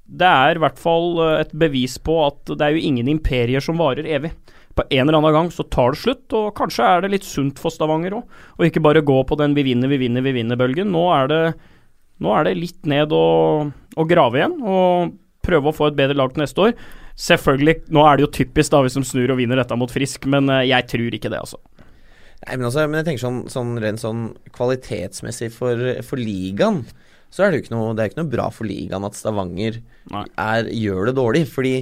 [0.08, 3.64] det er i hvert fall eh, et bevis på at det er jo ingen imperier
[3.64, 4.32] som varer evig.
[4.78, 7.60] På en eller annen gang så tar det slutt, og kanskje er det litt sunt
[7.60, 8.38] for Stavanger òg.
[8.58, 10.92] Og ikke bare gå på den vi vinner, vi vinner, vi vinner-bølgen.
[10.94, 11.04] Nå,
[12.24, 15.16] nå, er det litt ned og, og grave igjen, og
[15.48, 16.78] prøve å få et bedre lag til neste år.
[17.18, 20.28] Selvfølgelig, nå er det jo typisk da hvis de snur og vinner dette mot Frisk,
[20.30, 21.62] men eh, jeg tror ikke det, altså.
[22.44, 26.84] Nei, men, altså, men jeg tenker sånn, sånn rent sånn kvalitetsmessig for, for ligaen
[27.34, 29.82] så er det jo ikke noe, det ikke noe bra for ligaen at Stavanger
[30.16, 31.44] er, gjør det dårlig.
[31.52, 31.74] Fordi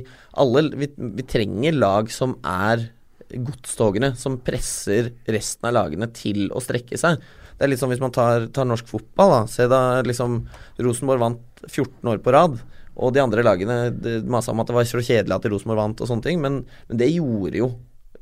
[0.42, 2.88] alle vi, vi trenger lag som er
[3.30, 7.22] godstogene, som presser resten av lagene til å strekke seg.
[7.56, 9.32] Det er litt som hvis man tar, tar norsk fotball.
[9.32, 10.42] da Se da liksom
[10.84, 12.60] Rosenborg vant 14 år på rad.
[12.96, 16.10] Og de andre lagene masa om at det var så kjedelig at Rosenborg vant og
[16.10, 17.70] sånne ting, men, men det gjorde jo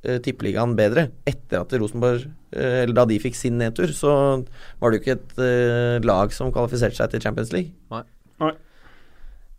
[0.01, 1.07] eh, tippeligaen bedre.
[1.29, 4.15] Etter at Rosenborg eh, Eller da de fikk sin nedtur, så
[4.81, 7.73] var det jo ikke et eh, lag som kvalifiserte seg til Champions League.
[7.93, 8.05] Nei.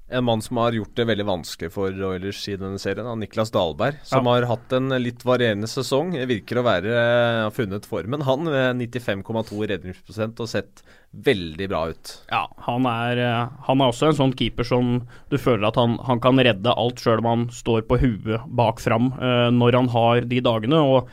[0.09, 4.03] En mann som har gjort det veldig vanskelig for Oilers i denne serien, Niklas Dahlberg.
[4.05, 4.35] Som ja.
[4.35, 6.13] har hatt en litt varierende sesong.
[6.29, 6.99] Virker å være
[7.47, 8.45] har funnet formen, han.
[8.45, 10.85] Med 95,2 redningsprosent og sett
[11.25, 12.15] veldig bra ut.
[12.29, 13.23] Ja, han er,
[13.65, 14.97] han er også en sånn keeper som
[15.33, 18.83] du føler at han, han kan redde alt sjøl om han står på huet bak
[18.85, 20.85] fram uh, når han har de dagene.
[20.85, 21.09] og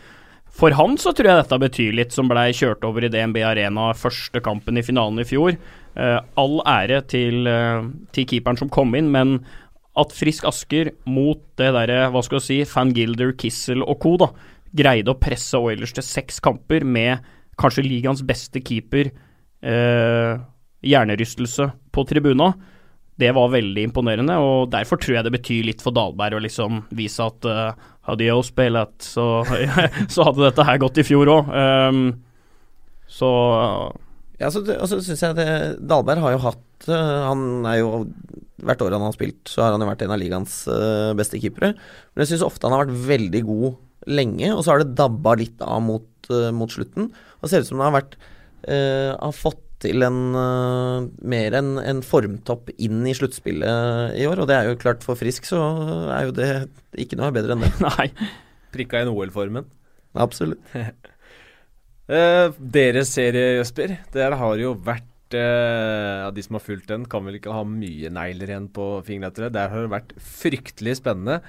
[0.51, 3.91] for han så tror jeg dette betyr litt, som blei kjørt over i DNB Arena
[3.97, 5.55] første kampen i finalen i fjor.
[5.95, 9.39] Uh, all ære til, uh, til, keeperen som kom inn, men
[9.99, 14.15] at Frisk Asker mot det derre, hva skal vi si, Van Gilder, Kissel og co.
[14.19, 14.29] da,
[14.75, 17.23] greide å presse Oilers til seks kamper med
[17.59, 19.11] kanskje ligaens beste keeper,
[19.67, 20.39] uh,
[20.81, 22.53] hjernerystelse på tribuna,
[23.21, 24.35] det var veldig imponerende.
[24.41, 28.25] og Derfor tror jeg det betyr litt for Dahlberg å liksom vise at uh, hadde
[28.25, 29.25] jeg spilt, så,
[30.13, 31.51] så hadde dette her gått i fjor òg.
[31.51, 32.05] Um,
[33.11, 33.29] så
[34.41, 35.47] Ja, så, og så syns jeg det
[35.83, 37.89] Dahlberg har jo hatt uh, Han er jo
[38.61, 41.39] Hvert år han har spilt, så har han jo vært en av ligaens uh, beste
[41.41, 41.73] keepere.
[42.13, 45.33] Men jeg syns ofte han har vært veldig god lenge, og så har det dabba
[45.39, 47.09] litt av mot, uh, mot slutten.
[47.09, 48.19] Og det ser ut som det har vært
[48.61, 54.43] Har fått til en uh, mer enn en formtopp inn i sluttspillet i år.
[54.43, 55.61] Og det er jo klart, for Frisk så
[56.13, 56.49] er jo det
[57.01, 57.73] ikke noe bedre enn det.
[57.87, 58.09] Nei.
[58.71, 59.69] Prikka inn OL-formen.
[60.21, 60.61] Absolutt.
[62.11, 67.07] uh, deres serie, Jesper, der har jo vært uh, av de som har fulgt den,
[67.09, 69.51] kan vel ikke ha mye negler igjen på fingrene.
[69.51, 71.41] Der har det vært fryktelig spennende.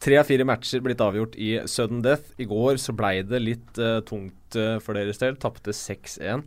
[0.00, 2.32] Tre av fire matcher blitt avgjort i sudden death.
[2.40, 5.36] I går så blei det litt uh, tungt uh, for deres del.
[5.40, 6.46] Tapte 6-1.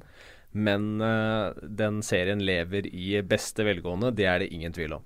[0.53, 5.05] Men uh, den serien lever i beste velgående, det er det ingen tvil om.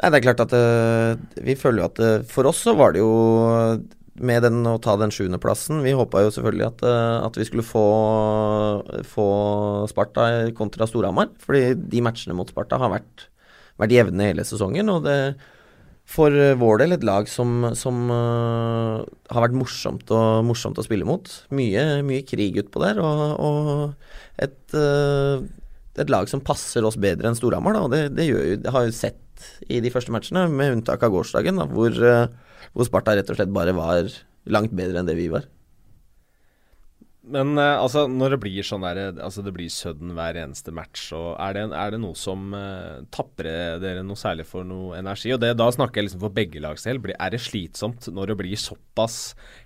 [0.00, 2.94] Nei, det er klart at uh, vi føler jo at uh, For oss så var
[2.94, 3.12] det jo
[4.22, 6.82] med den å ta den sjuendeplassen Vi håpa jo selvfølgelig at,
[7.24, 7.84] at, vi skulle få,
[9.08, 9.28] få
[9.88, 11.30] Sparta kontra Storhamar.
[11.40, 13.26] Fordi de matchene mot Sparta har vært,
[13.80, 14.92] vært jevne hele sesongen.
[14.92, 15.16] Og det
[16.12, 19.00] for vår del et lag som, som uh,
[19.32, 21.28] har vært morsomt, og, morsomt å spille mot.
[21.54, 23.00] Mye, mye krig utpå der.
[23.00, 25.40] Og, og et, uh,
[25.96, 27.80] et, lag som passer oss bedre enn Storhamar.
[27.92, 28.28] Det, det,
[28.60, 29.20] det, har jo sett
[29.72, 33.40] i de første matchene, med unntak av gårsdagen, da, hvor, uh, hvor, Sparta rett og
[33.40, 34.12] slett bare var
[34.52, 35.48] langt bedre enn det vi var.
[37.32, 41.08] Men uh, altså, når det blir sånn der, altså det blir sudden hver eneste match,
[41.16, 43.48] og er det, er det noe som uh, tapper
[43.82, 45.32] dere noe særlig for noe energi?
[45.32, 47.00] Og det, Da snakker jeg liksom for begge lags del.
[47.16, 49.18] Er det slitsomt når det blir såpass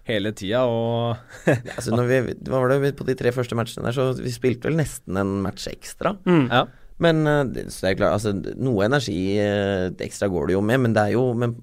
[0.06, 0.64] hele tida?
[0.70, 1.16] Og
[1.50, 4.70] ja, altså vi, hva var det På de tre første matchene der, så vi spilte
[4.70, 6.14] vel nesten en match ekstra.
[6.28, 6.46] Mm.
[6.46, 6.66] Ja.
[7.02, 9.18] Men uh, det er klart, altså, noe energi
[10.06, 11.58] ekstra går det jo med, men det er jo men,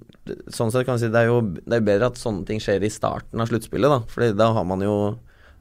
[0.56, 2.84] Sånn sett kan vi si det er jo det er bedre at sånne ting skjer
[2.88, 3.98] i starten av sluttspillet, da.
[4.08, 4.96] For da har man jo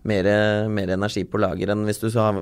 [0.08, 0.28] mer,
[0.72, 2.40] mer, energi på lager enn hvis du har,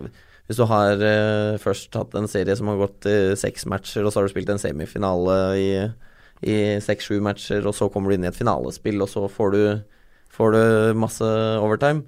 [0.49, 4.11] hvis du har uh, først hatt en serie som har gått uh, seks matcher, og
[4.11, 5.71] så har du spilt en semifinale i,
[6.43, 9.63] i seks-sju matcher, og så kommer du inn i et finalespill, og så får du,
[10.35, 10.63] får du
[10.99, 11.31] masse
[11.63, 12.03] overtime.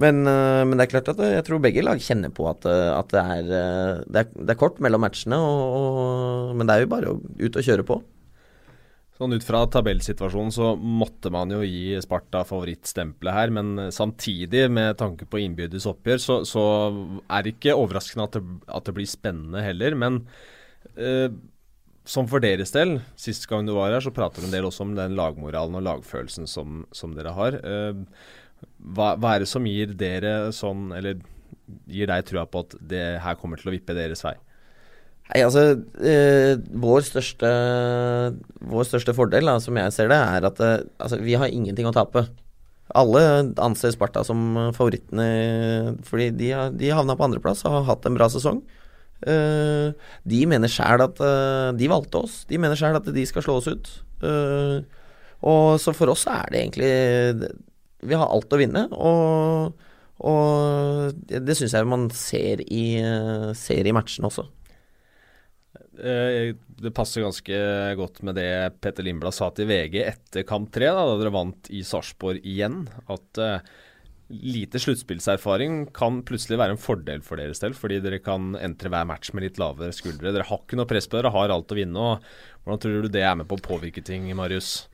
[0.00, 3.14] Men, uh, men, det er klart at jeg tror begge lag kjenner på at, at
[3.14, 6.92] det, er, det, er, det, er, kort mellom matchene, og, og, men det er jo
[6.92, 8.02] bare å ut og kjøre på.
[9.20, 14.96] Sånn Ut fra tabellsituasjonen så måtte man jo gi Sparta favorittstempelet her, men samtidig, med
[14.96, 16.62] tanke på innbyrdes oppgjør, så, så,
[17.28, 18.42] er det ikke overraskende at det,
[18.80, 19.98] at det blir spennende heller.
[20.00, 20.22] Men
[20.96, 21.28] eh,
[22.08, 24.86] som for deres del, sist gang du var her, så prater du en del også
[24.86, 27.60] om den lagmoralen og lagfølelsen som, som dere har.
[27.60, 28.00] Eh,
[28.80, 31.20] hva, hva, er det som gir dere sånn, eller
[31.92, 34.38] gir deg trua på at det her kommer til å vippe deres vei?
[35.30, 35.62] Nei, altså
[36.02, 37.48] eh, vår, største,
[38.66, 41.86] vår største fordel, da, som jeg ser det, er at eh, altså, vi har ingenting
[41.86, 42.24] å tape.
[42.98, 43.22] Alle
[43.62, 44.40] anser Sparta som
[44.74, 48.58] favorittene fordi de, de havna på andreplass og har hatt en bra sesong.
[49.22, 49.92] Eh,
[50.26, 52.40] de mener sjæl at eh, de valgte oss.
[52.50, 53.92] De mener sjæl at de skal slå oss ut.
[54.26, 54.80] Eh,
[55.46, 56.90] og så for oss er det egentlig
[58.04, 58.88] Vi har alt å vinne.
[58.90, 59.78] og
[60.20, 64.44] og det syns jeg man ser i, eh, ser i matchene også.
[66.00, 67.60] Eh, det passer ganske
[67.98, 71.70] godt med det Petter Lindblad sa til VG etter kamp tre, da, da dere vant
[71.74, 72.86] i Sarpsborg igjen.
[73.12, 73.58] At uh,
[74.30, 79.08] lite sluttspillserfaring kan plutselig være en fordel for deres del, fordi dere kan entre hver
[79.10, 80.32] match med litt lavere skuldre.
[80.32, 82.06] Dere har ikke noe press på dere, har alt å vinne.
[82.14, 84.86] og Hvordan tror du det er med på å påvirke ting, Marius?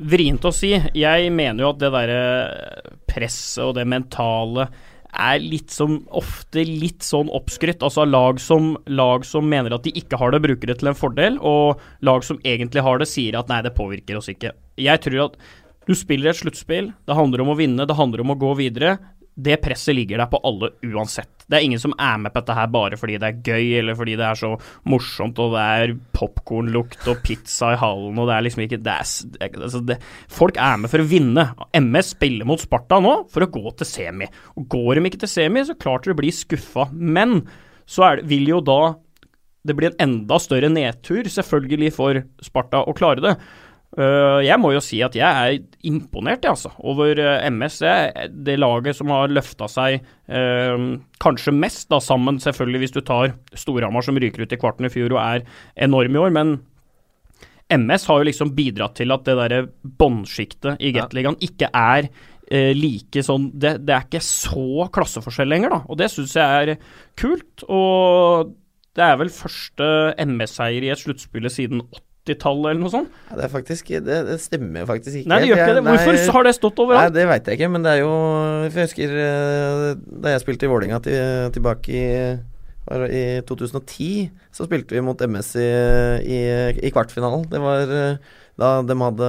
[0.00, 0.70] Vrient å si.
[0.96, 2.22] Jeg mener jo at det derre
[3.10, 4.70] presset og det mentale
[5.12, 7.82] er litt som ofte litt sånn oppskrytt.
[7.86, 10.98] Altså lag som, lag som mener at de ikke har det, bruker det til en
[10.98, 14.54] fordel, og lag som egentlig har det, sier at nei, det påvirker oss ikke.
[14.80, 15.40] Jeg tror at
[15.88, 18.98] du spiller et sluttspill, det handler om å vinne, det handler om å gå videre
[19.44, 21.30] det presset ligger der på alle uansett.
[21.50, 23.96] Det er ingen som er med på dette her bare fordi det er gøy, eller
[23.98, 24.52] fordi det er så
[24.90, 28.94] morsomt, og det er popkornlukt og pizza i hallen, og det er liksom ikke det
[28.94, 29.98] er, altså det,
[30.30, 31.48] Folk er med for å vinne.
[31.76, 34.30] MS spiller mot Sparta nå for å gå til semi.
[34.56, 36.88] Og Går de ikke til semi, så klart de blir skuffa.
[36.92, 37.40] Men
[37.90, 38.80] så det, vil jo da
[39.66, 43.34] det bli en enda større nedtur, selvfølgelig, for Sparta å klare det.
[43.98, 47.80] Uh, jeg må jo si at jeg er imponert altså, over uh, MS.
[48.30, 50.84] Det laget som har løfta seg uh,
[51.22, 54.92] kanskje mest, da, sammen selvfølgelig hvis du tar Storhamar som ryker ut i kvarten i
[54.94, 55.46] fjor og er
[55.88, 56.34] enorm i år.
[56.36, 56.60] Men
[57.70, 62.10] MS har jo liksom bidratt til at det derre båndsjiktet i Gateligaen ikke er
[62.50, 65.76] like sånn det, det, er ikke så klasseforskjell lenger, da.
[65.86, 66.80] Og det syns jeg er
[67.18, 67.62] kult.
[67.70, 68.50] Og
[68.98, 73.16] det er vel første MS-seier i et sluttspill siden 80 80-tallet eller noe sånt?
[73.30, 75.30] Ja, det, faktisk, det, det stemmer faktisk ikke.
[75.32, 75.84] Nei, det gjør ikke det.
[75.88, 77.10] Hvorfor nei, har det stått overalt?
[77.10, 78.12] Nei, Det veit jeg ikke, men det er jo
[78.66, 79.86] jeg husker eh,
[80.24, 82.06] da jeg spilte i Vålinga til, tilbake i,
[83.20, 84.12] i 2010,
[84.54, 85.68] så spilte vi mot MS i,
[86.24, 86.40] i,
[86.86, 87.48] i kvartfinalen.
[87.50, 89.28] Det var eh, da de hadde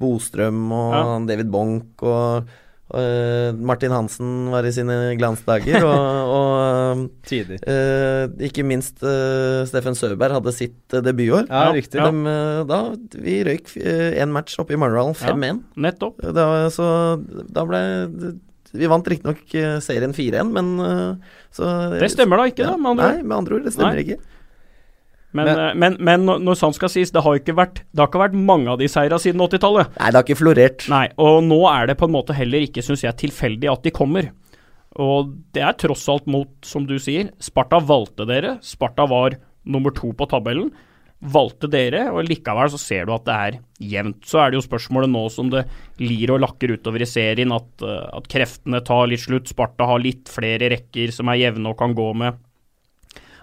[0.00, 1.16] Bostrøm og ja.
[1.30, 2.52] David Bonk og
[2.94, 10.36] Uh, Martin Hansen var i sine glansdager, og, og uh, ikke minst uh, Steffen Søberg
[10.38, 11.48] hadde sitt debutår.
[11.50, 12.34] Ja, riktig de,
[12.70, 12.80] da,
[13.18, 15.42] Vi røyk én match oppe i Marnardalen, 5-1.
[15.42, 16.22] Ja, nettopp.
[16.36, 16.86] Da, så
[17.24, 17.80] da ble
[18.74, 19.42] Vi vant riktignok
[19.82, 20.72] serien 4-1, men
[21.54, 22.78] så, Det stemmer da ikke, ja, da?
[22.78, 23.18] Med andre ord?
[23.18, 23.66] Nei, med andre ord.
[23.66, 24.06] Det stemmer nei.
[24.06, 24.33] ikke.
[25.34, 28.22] Men, men, eh, men, når sant skal sies, det har ikke vært, det har ikke
[28.22, 29.90] vært mange av de seira siden 80-tallet.
[29.98, 30.86] Nei, det har ikke florert.
[30.92, 33.94] Nei, og nå er det på en måte heller ikke, syns jeg, tilfeldig at de
[33.94, 34.30] kommer.
[35.02, 38.58] Og det er tross alt mot, som du sier, Sparta valgte dere.
[38.62, 40.70] Sparta var nummer to på tabellen.
[41.34, 43.58] Valgte dere, og likevel så ser du at det er
[43.94, 44.20] jevnt.
[44.28, 45.64] Så er det jo spørsmålet nå som det
[46.02, 49.50] lir og lakker utover i serien, at, eh, at kreftene tar litt slutt.
[49.50, 52.38] Sparta har litt flere rekker som er jevne og kan gå med.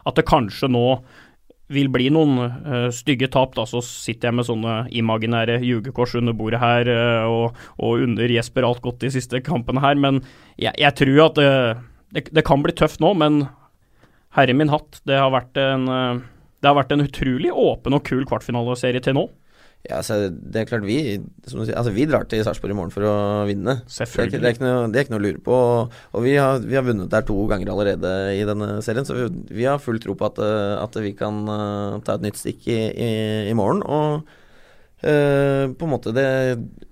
[0.07, 0.85] At det kanskje nå
[1.71, 6.35] vil bli noen uh, stygge tap, da, så sitter jeg med sånne imaginære jugekors under
[6.37, 9.97] bordet her uh, og, og, under Jesper alt godt de siste kampene her.
[9.99, 10.21] Men
[10.61, 11.81] jeg, jeg tror at uh,
[12.15, 13.45] det, det, kan bli tøft nå, men
[14.35, 18.23] herre min hatt, det har vært en, det har vært en utrolig åpen og kul
[18.27, 19.25] kvartfinaleserie til nå.
[19.81, 23.05] Ja, altså, det er klart vi sier, altså, vi drar til Sarpsborg i morgen for
[23.09, 23.13] å
[23.49, 23.79] vinne.
[23.89, 25.57] Det er, det, er ikke noe, det er ikke noe å lure på.
[25.57, 29.17] Og, og vi, har, vi har vunnet der to ganger allerede i denne serien, så
[29.17, 29.25] vi,
[29.57, 32.69] vi har full tro på at, eh, at vi kan uh, ta et nytt stikk
[32.69, 33.09] i, i,
[33.49, 33.81] i morgen.
[33.81, 36.29] Og uh, på en måte det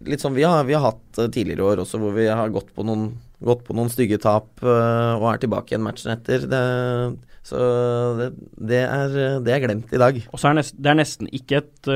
[0.09, 2.87] Litt sånn vi har, vi har hatt tidligere år også, hvor vi har gått på
[2.87, 3.11] noen,
[3.45, 6.47] gått på noen stygge tap og er tilbake igjen matchen etter.
[6.49, 6.61] Det,
[7.45, 7.59] så
[8.17, 10.23] det, det, er, det er glemt i dag.
[10.31, 11.91] Og så er nest, det er nesten ikke et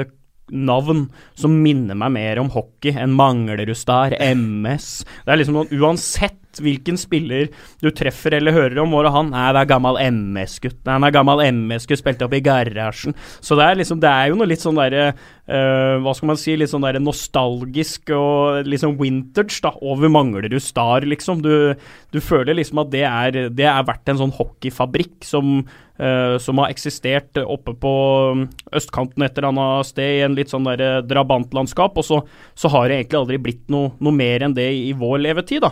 [0.53, 1.07] navn
[1.39, 4.87] som minner meg mer om hockey enn Manglerudstar, MS.
[5.25, 7.49] Det er liksom noen Uansett hvilken spiller
[7.81, 9.31] du treffer eller hører om, hvor han?
[9.33, 10.79] Nei, det er gammel MS-gutt.
[10.83, 13.17] Nei, han er gammel MS-gutt, spilte opp i garasjen.
[13.43, 16.39] Så det er liksom Det er jo noe litt sånn derre uh, Hva skal man
[16.41, 16.57] si?
[16.59, 21.41] Litt sånn derre nostalgisk og sånn vintage da, over Manglerud Star, liksom.
[21.45, 21.73] Du,
[22.13, 26.57] du føler liksom at det er, det er vært en sånn hockeyfabrikk som Uh, som
[26.57, 27.89] har eksistert oppe på
[28.33, 32.17] um, østkanten et eller annet sted i en litt sånn der drabantlandskap, og så,
[32.57, 35.69] så har det egentlig aldri blitt noe, noe mer enn det i vår levetid, da.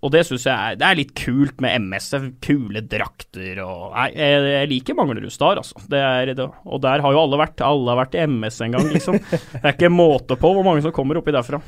[0.00, 2.08] Og det syns jeg er, det er litt kult med MS.
[2.44, 5.82] Kule drakter og Nei, jeg, jeg liker Manglerud Star, altså.
[5.92, 7.60] Det er, det, og der har jo alle vært.
[7.66, 9.20] Alle har vært i MS en gang, liksom.
[9.20, 11.60] Det er ikke måte på hvor mange som kommer oppi derfra.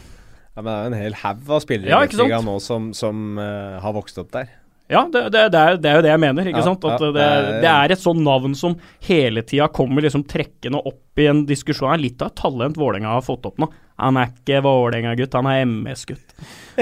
[0.53, 3.39] Ja, men Det er jo en hel haug av spillere Ja, i nå som, som
[3.41, 4.51] uh, har vokst opp der.
[4.93, 6.49] Ja, det, det, det, er, det er jo det jeg mener.
[6.51, 6.85] ikke Ja, sant?
[6.85, 8.77] At ja, det, det er- det er et sånn navn som
[9.09, 11.89] hele tida kommer liksom trekkende opp i en diskusjon.
[11.91, 13.71] Det er litt av et talent Vålerenga har fått opp nå.
[14.03, 16.37] Han er ikke Vålerenga-gutt, han er MS-gutt.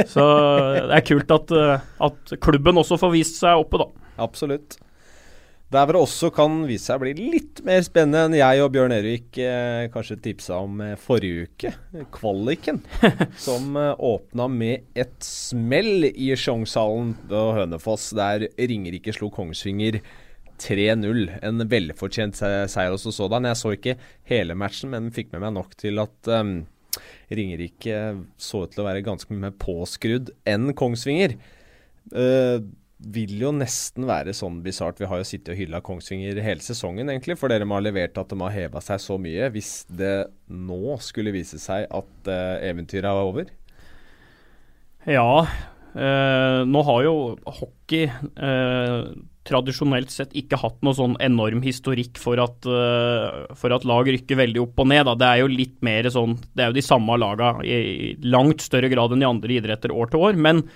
[0.08, 0.26] Så
[0.88, 3.88] det er kult at, eh, at klubben også får vist seg oppe, da.
[4.26, 4.78] Absolutt.
[5.70, 8.72] Der hvor det også kan vise seg å bli litt mer spennende enn jeg og
[8.74, 11.70] Bjørn Erik eh, kanskje tipsa om eh, forrige uke.
[12.16, 12.80] Kvaliken.
[13.38, 20.00] som eh, åpna med et smell i Sjongshallen på Hønefoss, der Ringerike slo Kongsvinger
[20.60, 21.22] 3-0.
[21.46, 23.46] En velfortjent se- seier også sådan.
[23.52, 23.94] Jeg så ikke
[24.32, 26.56] hele matchen, men fikk med meg nok til at um,
[27.30, 28.02] Ringerike
[28.42, 31.38] så ut til å være ganske mye mer påskrudd enn Kongsvinger.
[32.10, 32.58] Eh,
[33.00, 35.00] vil jo nesten være sånn bisart.
[35.00, 38.18] Vi har jo sittet og hylla Kongsvinger hele sesongen, egentlig, for dere må ha levert
[38.20, 39.48] at de har heva seg så mye.
[39.54, 43.48] Hvis det nå skulle vise seg at uh, eventyret er over.
[45.08, 45.46] Ja,
[45.96, 47.14] eh, nå har jo
[47.46, 48.98] hockey eh,
[49.48, 54.38] tradisjonelt sett ikke hatt noe sånn enorm historikk for at, eh, for at lag rykker
[54.42, 55.06] veldig opp og ned.
[55.08, 55.16] Da.
[55.16, 58.92] Det er jo litt mer sånn Det er jo de samme laga i langt større
[58.92, 60.36] grad enn i andre idretter år til år.
[60.36, 60.66] Men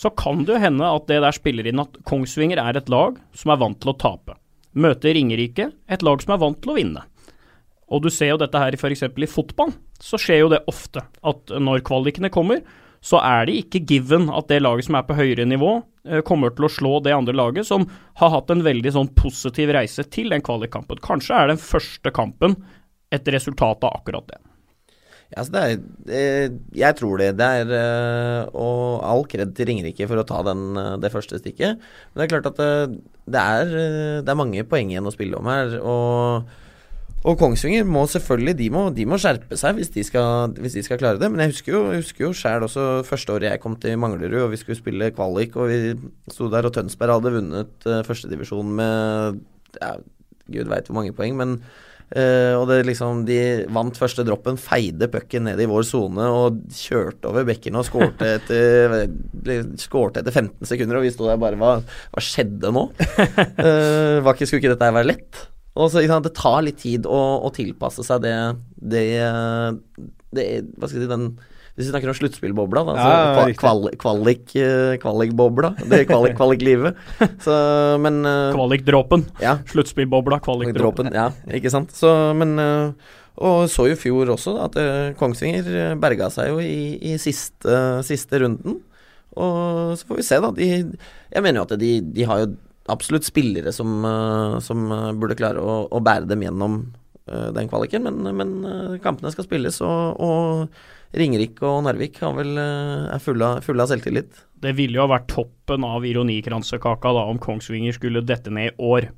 [0.00, 3.18] så kan det jo hende at det der spiller inn at Kongsvinger er et lag
[3.36, 4.36] som er vant til å tape.
[4.72, 7.02] Møter Ringerike, et lag som er vant til å vinne.
[7.90, 9.02] Og du ser jo dette her f.eks.
[9.10, 12.62] i fotball, så skjer jo det ofte at når kvalikene kommer,
[13.04, 16.52] så er det ikke given at det laget som er på høyere nivå, eh, kommer
[16.54, 17.86] til å slå det andre laget som
[18.20, 21.00] har hatt en veldig sånn positiv reise til den kvalikkampen.
[21.04, 22.56] Kanskje er den første kampen
[23.10, 24.40] et resultat av akkurat det.
[25.30, 26.22] Ja, det er, det,
[26.74, 27.28] jeg tror det.
[27.38, 31.38] Det er eh, Og all kred til Ringerike for å ta den, eh, det første
[31.38, 31.78] stikket.
[31.78, 32.98] Men det er klart at det,
[33.30, 35.76] det, er, eh, det er mange poeng igjen å spille om her.
[35.78, 36.50] Og,
[37.22, 40.82] og Kongsvinger må selvfølgelig de må, de må skjerpe seg hvis de, skal, hvis de
[40.88, 41.30] skal klare det.
[41.30, 44.80] Men jeg husker jo, jeg også første året jeg kom til Manglerud og vi skulle
[44.80, 45.94] spille kvalik, og vi
[46.32, 49.38] sto der og Tønsberg hadde vunnet uh, førstedivisjon med
[49.78, 49.94] ja,
[50.50, 51.60] gud veit hvor mange poeng, men
[52.10, 53.38] Eh, og det liksom De
[53.70, 58.32] vant første droppen, feide pucken ned i vår sone og kjørte over bekken og skårte
[58.40, 58.96] etter,
[59.78, 61.76] skårte etter 15 sekunder, og vi sto der bare Hva,
[62.10, 62.88] hva skjedde nå?
[63.60, 65.40] Uh, var ikke, skulle ikke dette her være lett?
[65.78, 68.34] Og så, Det tar litt tid å, å tilpasse seg det,
[68.74, 69.04] det,
[70.34, 71.28] det Hva skal jeg si den
[71.80, 75.72] hvis vi snakker om sluttspillbobla, da, Ja, ja, kval, kvalik, eh, kvalikbobla.
[75.80, 77.00] Det er kvalik-livet.
[77.42, 77.54] Så,
[78.04, 79.24] men eh, Kvalikdråpen.
[79.42, 79.56] ja.
[79.72, 81.08] Sluttspillbobla, kvalikdråpen.
[81.10, 81.96] Dråpen, ja, ikke sant.
[81.96, 82.92] Så, men øh,
[83.40, 87.72] Og så jo i fjor også da, at Kongsvinger berga seg jo i, i siste,
[88.04, 88.78] siste runden.
[89.40, 90.50] Og så får vi se, da.
[90.52, 90.66] De,
[91.32, 92.50] jeg mener jo at de, de har jo
[92.90, 94.02] absolutt spillere som,
[94.60, 94.82] som
[95.16, 96.80] burde klare å, å bære dem gjennom
[97.54, 100.80] den kvaliken, men, men kampene skal spilles, og, og
[101.16, 104.44] Ringerike og Narvik vel, øh, er fulle av, fulle av selvtillit.
[104.60, 108.76] Det ville jo ha vært toppen av ironikransekaka da om Kongsvinger skulle dette ned i
[108.78, 109.08] år.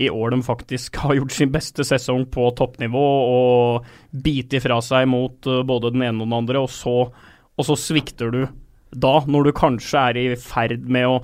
[0.00, 5.08] I år de faktisk har gjort sin beste sesong på toppnivå og biter fra seg
[5.10, 8.42] mot eh, både den ene og den andre, og så, og så svikter du
[8.90, 11.20] da, når du kanskje er i ferd med å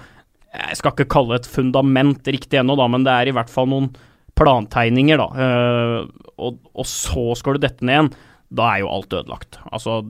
[0.56, 3.66] Jeg skal ikke kalle et fundament riktig ennå, da, men det er i hvert fall
[3.68, 3.90] noen
[4.38, 5.26] plantegninger, da.
[5.44, 8.10] eh, og, og så skal du dette ned igjen.
[8.55, 9.59] Da er jo alt ødelagt.
[9.72, 10.03] Altså,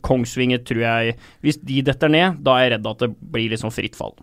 [0.00, 3.72] Kongsvinger tror jeg Hvis de detter ned, da er jeg redd at det blir liksom
[3.74, 4.14] fritt fall.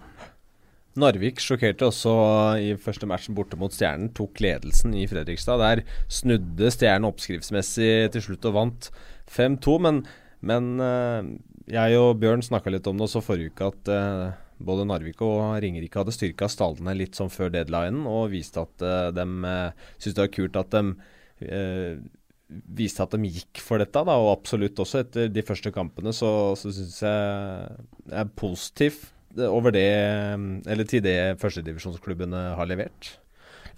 [1.00, 2.14] Narvik sjokkerte også
[2.60, 4.10] i første matchen borte mot Stjernen.
[4.18, 5.62] Tok ledelsen i Fredrikstad.
[5.62, 8.90] Der snudde Stjernen oppskriftsmessig til slutt og vant
[9.32, 9.78] 5-2.
[9.86, 10.02] Men,
[10.42, 11.30] men uh,
[11.70, 15.62] jeg og Bjørn snakka litt om det også forrige uke, at uh, både Narvik og
[15.64, 19.28] Ringerike hadde styrka stallene litt som før deadlinen, og viste at uh, de
[20.02, 20.84] syntes det var kult at de
[22.50, 24.02] viste at de gikk for dette.
[24.06, 27.80] Da, og absolutt også etter de første kampene så, så syns jeg
[28.10, 29.00] jeg er positiv
[29.46, 29.86] over det,
[30.66, 33.12] eller til det førstedivisjonsklubbene har levert.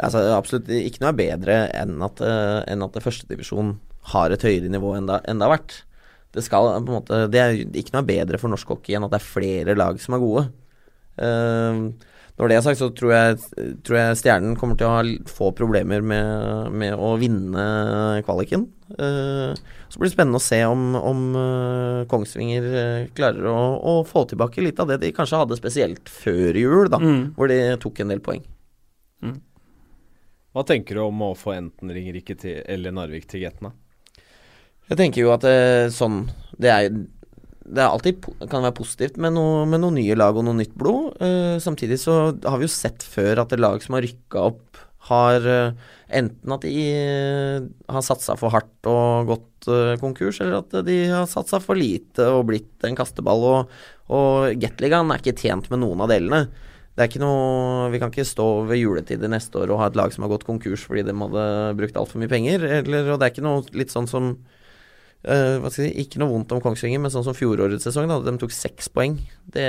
[0.01, 3.75] Altså, absolutt ikke noe er bedre enn at, uh, enn at førstedivisjon
[4.13, 5.75] har et høyere nivå enn det, enn det har vært.
[6.31, 9.27] Det, skal, måte, det er ikke noe bedre for norsk hockey enn at det er
[9.27, 10.45] flere lag som er gode.
[11.19, 11.91] Uh,
[12.39, 13.39] når det er sagt, så tror jeg,
[13.85, 17.65] tror jeg, Stjernen kommer til å ha få problemer med, med å vinne
[18.25, 18.65] kvaliken.
[18.95, 19.51] Uh,
[19.91, 24.25] så blir det spennende å se om, om uh, Kongsvinger uh, klarer å, å, få
[24.31, 27.21] tilbake litt av det de kanskje hadde spesielt før jul, da, mm.
[27.37, 28.43] hvor de tok en del poeng.
[29.21, 29.37] Mm.
[30.51, 33.75] Hva tenker du om å få enten Ringerike eller Narvik til Getna?
[34.89, 35.45] Jeg tenker jo at
[35.95, 36.25] sånn
[36.59, 36.89] Det er
[37.71, 41.15] det alltid, kan være positivt med, noe, nye lag og noe nytt blod.
[41.23, 44.81] Uh, samtidig så har vi jo sett før at det lag som har rykka opp,
[45.11, 49.47] har uh, enten at de uh, har satsa for hardt og gått
[50.01, 53.45] konkurs, eller at de har satsa for lite og blitt en kasteball.
[53.45, 53.75] Og,
[54.11, 56.45] og Gateligaen er ikke tjent med noen av delene.
[56.91, 59.99] Det er ikke noe, Vi kan ikke stå ved juletid neste år og ha et
[59.99, 61.45] lag som har gått konkurs fordi de hadde
[61.77, 62.65] brukt altfor mye penger.
[62.81, 64.33] Eller, og det er ikke noe litt sånn som
[65.21, 68.53] Uh, si, Ikke noe vondt om Kongsvinger, men sånn som fjorårets sesong, da de tok
[68.55, 69.19] seks poeng.
[69.45, 69.67] Det,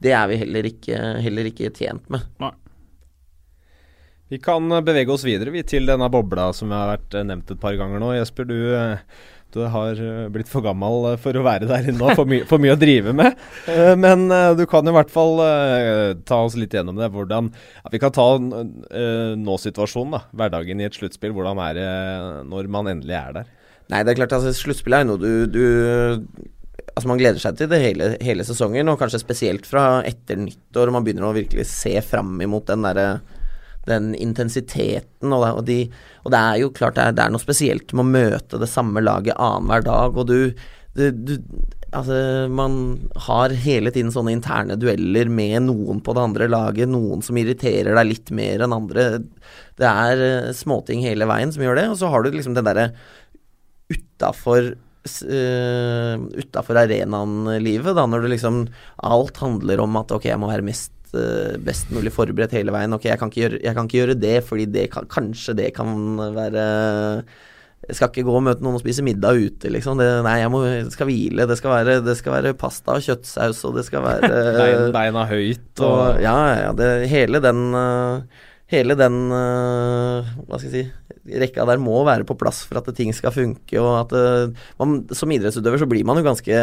[0.00, 2.24] det, er vi heller ikke, heller ikke tjent med.
[2.40, 2.54] Nei.
[4.32, 7.60] Vi kan bevege oss videre vi, til denne bobla som har vært eh, nevnt et
[7.60, 8.14] par ganger nå.
[8.16, 9.20] Jesper, du, eh,
[9.52, 10.00] du har
[10.32, 13.36] blitt for gammel for å være der og for, my for mye å drive med.
[14.00, 14.24] Men
[14.58, 15.38] du kan i hvert fall
[16.26, 17.12] ta oss litt gjennom det.
[17.14, 17.52] Hvordan,
[17.84, 20.24] ja, vi kan ta nå-situasjonen, da.
[20.34, 21.36] Hverdagen i et sluttspill.
[21.36, 21.92] Hvordan er det
[22.50, 23.53] når man endelig er der?
[23.92, 25.64] Nei, det er klart, altså, sluttspillet er noe du, du
[26.94, 30.92] Altså Man gleder seg til det hele, hele, sesongen, og kanskje spesielt fra etter nyttår.
[30.94, 33.08] Man begynner å virkelig se fram imot den derre
[33.88, 35.32] den intensiteten.
[35.32, 35.80] Og og, de,
[36.22, 38.70] og det, er jo klart det er, det er, noe spesielt med å møte det
[38.70, 40.20] samme laget annenhver dag.
[40.20, 40.38] Og du,
[40.94, 41.34] du, du,
[41.94, 42.72] Altså, man
[43.28, 46.90] har hele tiden sånne interne dueller med noen på det andre laget.
[46.90, 49.04] Noen som irriterer deg litt mer enn andre.
[49.78, 51.84] Det er uh, småting hele veien som gjør det.
[51.92, 52.88] Og så har du liksom den derre
[53.94, 54.74] utafor
[55.04, 58.64] uh, utafor arenaen-livet, da, når du liksom
[59.04, 62.94] Alt handler om at ok, jeg må være mest uh, best mulig forberedt hele veien.
[62.96, 65.90] Ok, jeg kan ikke gjøre, kan ikke gjøre det, fordi det kan, kanskje det kan
[66.36, 66.68] være
[67.84, 69.98] jeg skal ikke gå og møte noen og spise middag ute, liksom.
[70.00, 70.62] Det, nei, jeg må,
[70.94, 71.44] skal hvile.
[71.50, 74.30] Det skal, være, det skal være pasta og kjøttsaus, og det skal være
[74.60, 76.72] Bein, Beina høyt og, og Ja, ja.
[76.78, 80.84] Det, hele den uh, Hele den Hva skal jeg si
[81.24, 83.78] rekka der må være på plass for at ting skal funke.
[83.80, 86.62] Og at uh, man, Som idrettsutøver så blir man jo ganske,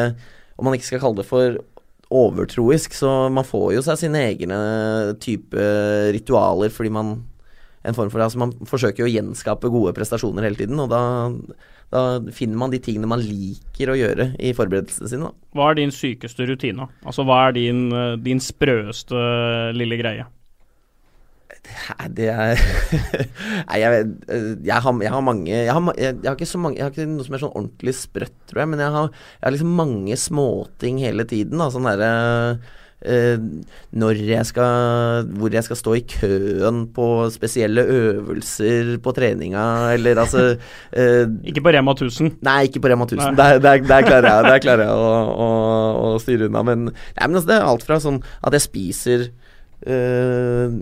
[0.57, 1.59] om man ikke skal kalle det for
[2.11, 4.57] overtroisk, så man får jo seg sine egne
[5.23, 5.67] type
[6.11, 7.21] ritualer fordi man
[7.87, 10.99] en form for, altså Man forsøker jo å gjenskape gode prestasjoner hele tiden, og da,
[11.89, 12.03] da
[12.35, 15.31] finner man de tingene man liker å gjøre i forberedelsene sine.
[15.57, 16.91] Hva er din sykeste rutine?
[17.01, 17.87] Altså Hva er din,
[18.21, 19.23] din sprøeste
[19.77, 20.27] lille greie?
[22.17, 22.59] Det er
[23.69, 24.03] Nei, jeg,
[24.65, 27.07] jeg, har, jeg, har, mange jeg har, jeg, har, ikke så mange Jeg har ikke
[27.11, 29.09] noe som er sånn ordentlig sprøtt, tror jeg, men jeg har,
[29.41, 31.61] har liksom mange småting hele tiden.
[31.61, 32.11] Da, sånn derre
[33.01, 33.63] Uh,
[33.97, 39.63] når jeg skal Hvor jeg skal stå i køen på spesielle øvelser på treninga,
[39.95, 42.35] eller altså uh, Ikke på Rema 1000?
[42.45, 43.33] Nei, ikke på Rema 1000.
[43.39, 45.49] Der, der, der, klarer jeg, der klarer jeg å, å,
[46.11, 46.61] å, styre unna.
[46.67, 49.25] Men, nei, men altså, det er alt fra sånn at jeg spiser
[49.89, 50.77] uh,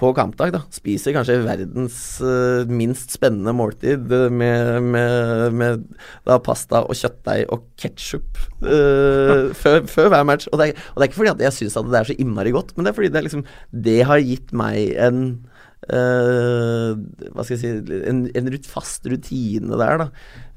[0.00, 0.62] på kampdag, da.
[0.74, 5.86] Spiser kanskje verdens uh, minst spennende måltid med, med, med
[6.26, 10.50] da, pasta og kjøttdeig og ketsjup uh, før, før, hver match.
[10.52, 12.54] Og det, er, og det er ikke fordi at jeg syns det er så innmari
[12.54, 13.46] godt, men det er fordi det, liksom,
[13.88, 15.22] det har gitt meg en
[15.86, 16.96] Uh,
[17.30, 20.06] hva skal jeg si En, en fast rutine der, da.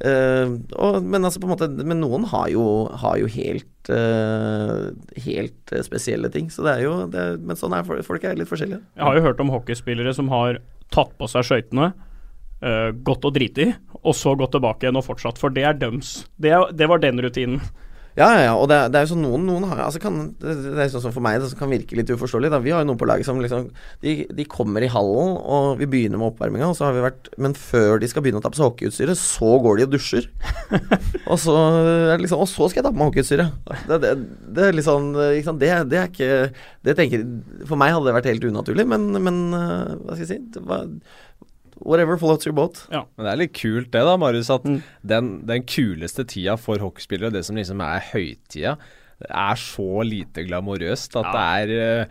[0.01, 2.63] Uh, og, men altså på en måte Men noen har jo,
[2.97, 4.89] har jo helt uh,
[5.27, 6.47] Helt spesielle ting.
[6.49, 8.81] Så det er jo det, Men sånn er folk, er litt forskjellige.
[8.95, 11.91] Jeg har jo hørt om hockeyspillere som har tatt på seg skøytene,
[13.05, 13.67] gått og driti,
[14.01, 15.37] og så gått tilbake igjen og fortsatt.
[15.37, 16.23] For det er døms.
[16.41, 17.61] Det, det var den rutinen.
[18.19, 20.55] Ja, ja, ja, og det, det er jo sånn noen, noen har, altså kan, det,
[20.65, 22.49] det er sånn som for meg, det kan virke litt uforståelig.
[22.51, 22.59] Da.
[22.59, 23.69] Vi har jo noen på laget som liksom
[24.03, 27.29] de, de kommer i hallen, og vi begynner med oppvarminga, og så har vi vært
[27.39, 30.27] Men før de skal begynne å ta på seg hockeyutstyret, så går de og dusjer.
[31.31, 31.55] og så
[32.19, 33.71] liksom Og så skal jeg ta på meg hockeyutstyret.
[33.87, 34.13] Det, det,
[34.57, 36.29] det er litt sånn det, det er ikke
[36.85, 37.23] Det tenker
[37.69, 40.65] For meg hadde det vært helt unaturlig, men, men øh, hva skal jeg si det
[40.67, 40.91] var,
[41.81, 42.81] Whatever floats your boat.
[42.91, 44.81] Men det er litt kult det, da, Marius, at Mm.
[45.05, 48.77] den, den kuleste tida for hockeyspillere, det som liksom er høytida,
[49.29, 52.05] er så lite glamorøst at det er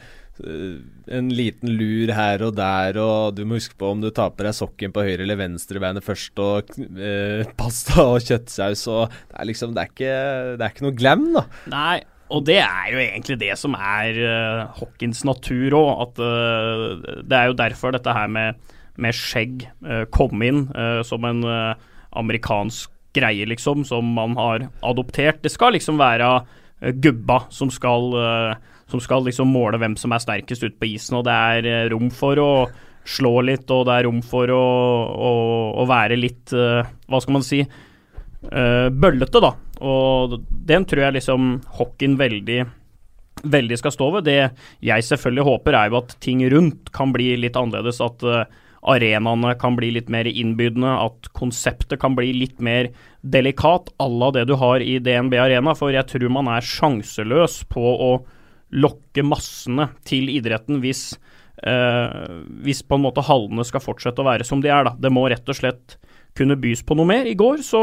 [0.44, 0.74] uh,
[1.18, 4.44] en liten lur her og der, og du må huske på om du tar på
[4.46, 9.34] deg sokken på høyre eller venstre beinet først, og uh, pasta og kjøttsaus og Det
[9.40, 10.14] er liksom Det er ikke,
[10.60, 11.44] det er ikke noe glam, da.
[11.72, 11.98] Nei,
[12.28, 15.92] og det er jo egentlig det som er uh, hockeyens natur òg.
[16.04, 18.60] At uh, det er jo derfor dette her med,
[19.02, 21.88] med skjegg eh, kom inn eh, som en eh,
[22.18, 25.42] amerikansk greie, liksom, som man har adoptert.
[25.42, 26.28] Det skal liksom være
[27.02, 28.12] gubba som skal,
[28.86, 32.12] som skal liksom måle hvem som er sterkest ute på isen, og det er rom
[32.14, 32.50] for å
[33.08, 34.60] slå litt, og det er rom for å,
[35.10, 35.32] å,
[35.82, 37.64] å være litt Hva skal man si?
[38.38, 39.50] bøllete, da.
[39.82, 42.60] Og den tror jeg liksom hockeyen veldig
[43.42, 44.28] veldig skal stå ved.
[44.28, 44.38] Det
[44.84, 48.00] jeg selvfølgelig håper, er jo at ting rundt kan bli litt annerledes.
[48.04, 48.22] At
[48.82, 52.90] arenaene kan bli litt mer innbydende, at konseptet kan bli litt mer
[53.22, 55.74] delikat à la det du har i DNB Arena.
[55.74, 58.12] For jeg tror man er sjanseløs på å
[58.68, 61.16] lokke massene til idretten hvis,
[61.64, 64.84] eh, hvis på en måte hallene skal fortsette å være som de er.
[64.84, 64.94] Da.
[64.98, 65.96] Det må rett og slett
[66.38, 67.26] kunne bys på noe mer.
[67.26, 67.82] I går så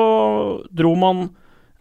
[0.72, 1.28] dro man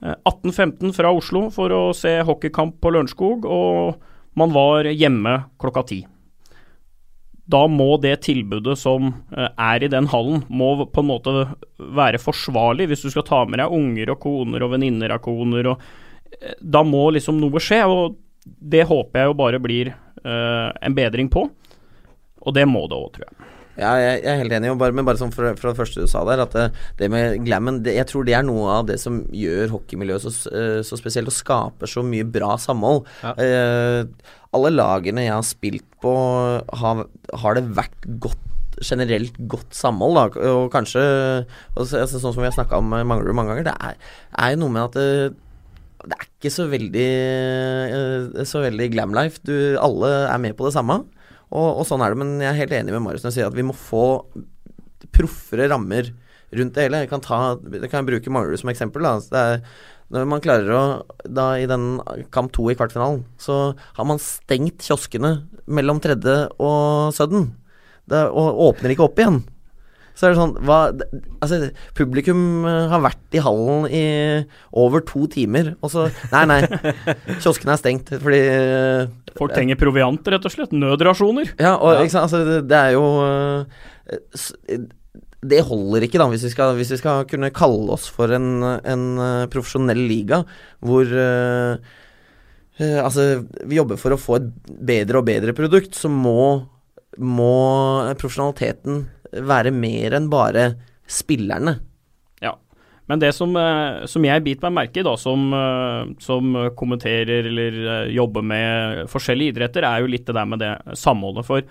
[0.03, 5.87] eh, 18.15 fra Oslo for å se hockeykamp på Lørenskog, og man var hjemme klokka
[5.87, 6.03] ti.
[7.51, 11.35] Da må det tilbudet som eh, er i den hallen, må på en måte
[11.77, 15.75] være forsvarlig hvis du skal ta med deg unger og koner og venninner av koner.
[15.75, 15.83] Og,
[16.39, 19.89] eh, da må liksom noe skje, og det håper jeg jo bare blir
[20.21, 21.47] uh, en bedring på.
[22.45, 23.47] Og det må det òg, tror jeg.
[23.75, 26.21] Ja, jeg, er helt enig, bare, men bare sånn fra, fra det første du sa
[26.29, 26.67] der, at det,
[27.01, 30.33] det med glammen det, Jeg tror det er noe av det som gjør hockeymiljøet så,
[30.87, 33.03] så spesielt, og skaper så mye bra samhold.
[33.25, 33.33] Ja.
[33.35, 36.15] Eh, alle lagene jeg har spilt på,
[36.81, 37.05] har,
[37.43, 38.41] har det vært godt
[38.83, 40.51] generelt godt samhold, da.
[40.51, 41.03] Og kanskje
[41.77, 43.99] og så, altså, Sånn som vi har snakka om eh, Manglerud mange ganger, det er,
[44.49, 45.37] er noe med at det,
[46.05, 47.11] det er ikke så veldig
[47.99, 49.43] eh, Så veldig glamlife.
[49.47, 51.03] Du, alle er med på det samme.
[51.55, 53.53] Og, og sånn er det, men jeg er helt enig med Marius når jeg sier
[53.53, 54.05] at vi må få
[55.15, 56.11] proffere rammer
[56.59, 57.03] rundt det hele.
[57.05, 57.41] Jeg kan, ta,
[57.73, 59.07] jeg kan bruke Manglerud som eksempel.
[59.07, 59.61] Er,
[60.15, 60.85] når man klarer å
[61.27, 61.99] da I den
[62.35, 65.37] kamp to i kvartfinalen, så har man stengt kioskene
[65.67, 67.53] mellom tredje og sudden.
[68.07, 69.43] Det, og åpner ikke opp igjen.
[70.15, 70.77] Så er det sånn hva,
[71.43, 71.57] Altså,
[71.99, 74.03] publikum eh, har vært i hallen i
[74.79, 76.59] over to timer, og så Nei, nei.
[77.43, 80.71] Kioskene er stengt fordi eh, Folk trenger proviant, rett og slett.
[80.77, 81.57] Nødrasjoner.
[81.59, 82.05] ja, og Ja.
[82.23, 83.03] altså det, det er jo
[84.39, 84.53] s-
[85.45, 88.63] Det holder ikke, da, hvis vi skal, hvis vi skal kunne kalle oss for en,
[88.65, 90.41] en øh, profesjonell liga
[90.81, 91.77] hvor uh,
[92.81, 94.49] uh, Altså, vi jobber for å få et
[94.93, 96.65] bedre og bedre produkt, så må,
[97.21, 97.53] må
[98.17, 99.05] profesjonaliteten
[99.43, 100.69] være mer enn bare
[101.11, 101.79] spillerne.
[102.43, 102.55] Ja.
[103.11, 107.51] Men det som, eh, som jeg biter meg merke i, da, som, eh, som kommenterer
[107.51, 111.45] eller eh, jobber med forskjellige idretter, er jo litt det der med det samholdet.
[111.45, 111.63] For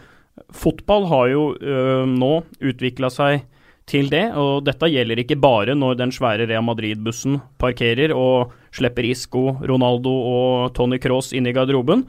[0.54, 3.48] fotball har jo eh, nå utvikla seg
[3.90, 9.08] til det, og dette gjelder ikke bare når den svære Real Madrid-bussen parkerer og slipper
[9.10, 12.06] Isco, Ronaldo og Tony Cross inn i garderoben.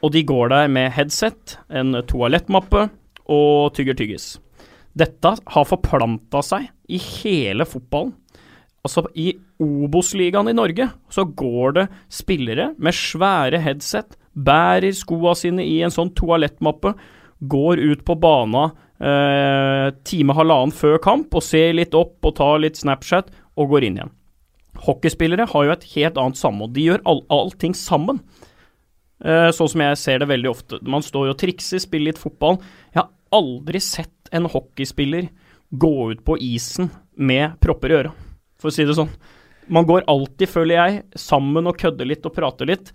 [0.00, 2.88] Og de går der med headset, en toalettmappe
[3.30, 4.34] og tygger tyggis.
[4.96, 8.14] Dette har forplanta seg i hele fotballen.
[8.80, 15.66] Altså, i Obos-ligaen i Norge så går det spillere med svære headset, bærer skoa sine
[15.68, 16.94] i en sånn toalettmappe,
[17.40, 18.70] går ut på bana
[19.00, 23.88] eh, time halvannen før kamp og ser litt opp og tar litt Snapchat og går
[23.88, 24.14] inn igjen.
[24.80, 26.72] Hockeyspillere har jo et helt annet samhold.
[26.76, 28.22] De gjør all, allting sammen.
[29.20, 30.80] Eh, sånn som jeg ser det veldig ofte.
[30.86, 32.60] Man står og trikser, spiller litt fotball.
[32.94, 35.28] Jeg har aldri sett en hockeyspiller
[35.70, 36.88] gå ut på isen
[37.20, 38.12] med propper i øra,
[38.58, 39.12] for å si det sånn.
[39.70, 42.90] Man går alltid, føler jeg, sammen og kødder litt og prater litt.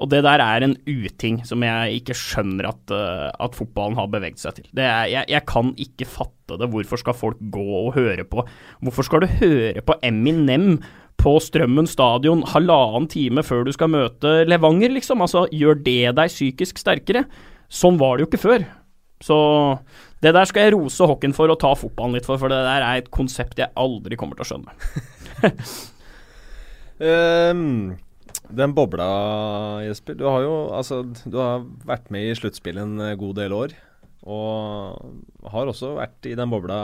[0.00, 4.08] Og det der er en uting som jeg ikke skjønner at, eh, at fotballen har
[4.12, 4.70] beveget seg til.
[4.76, 6.70] Det er, jeg, jeg kan ikke fatte det.
[6.72, 8.46] Hvorfor skal folk gå og høre på
[8.80, 10.78] Hvorfor skal du høre på Eminem
[11.20, 15.20] på Strømmen stadion halvannen time før du skal møte Levanger, liksom?
[15.20, 17.26] Altså, gjør det deg psykisk sterkere?
[17.68, 18.64] Sånn var det jo ikke før.
[19.20, 19.36] Så
[20.24, 22.86] det der skal jeg rose hockeyen for og ta fotballen litt for, for det der
[22.86, 24.72] er et konsept jeg aldri kommer til å skjønne.
[27.00, 27.96] Ehm,
[28.56, 29.06] Den bobla,
[29.84, 30.16] Jesper.
[30.18, 33.74] Du har jo altså, du har vært med i sluttspillet en eh, god del år.
[34.26, 36.80] Og har også vært i den bobla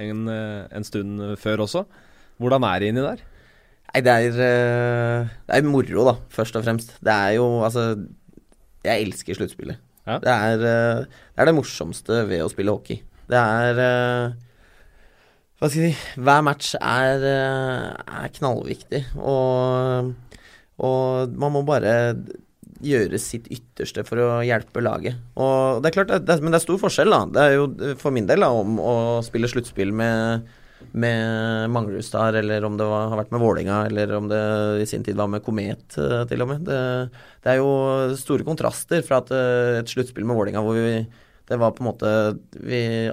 [0.00, 1.84] en, eh, en stund før også.
[2.42, 3.24] Hvordan er det inni der?
[3.92, 6.96] Nei, det er, eh, det er moro, da, først og fremst.
[7.02, 8.06] Det er jo altså
[8.82, 9.78] Jeg elsker sluttspillet.
[10.06, 10.18] Ja.
[10.18, 13.02] Det, er, det er det morsomste ved å spille hockey.
[13.30, 13.76] Det er
[15.60, 20.10] Hva skal jeg si Hver match er, er knallviktig, og,
[20.80, 22.16] og man må bare
[22.82, 25.20] gjøre sitt ytterste for å hjelpe laget.
[25.38, 27.20] Og det er klart, det er, men det er stor forskjell, da.
[27.30, 28.96] Det er jo for min del da, om å
[29.26, 30.50] spille sluttspill med
[30.92, 34.42] med Manglerudstad, eller om det var, har vært med Vålinga eller om det
[34.82, 36.64] i sin tid var med Komet, eh, til og med.
[36.66, 36.78] Det,
[37.44, 41.04] det er jo store kontraster fra et, eh, et sluttspill med Vålinga hvor vi
[41.48, 42.10] Det var på en måte
[42.54, 43.10] Vi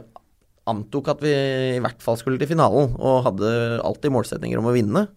[0.70, 1.32] antok at vi
[1.76, 5.08] i hvert fall skulle til finalen, og hadde alltid målsetninger om å vinne.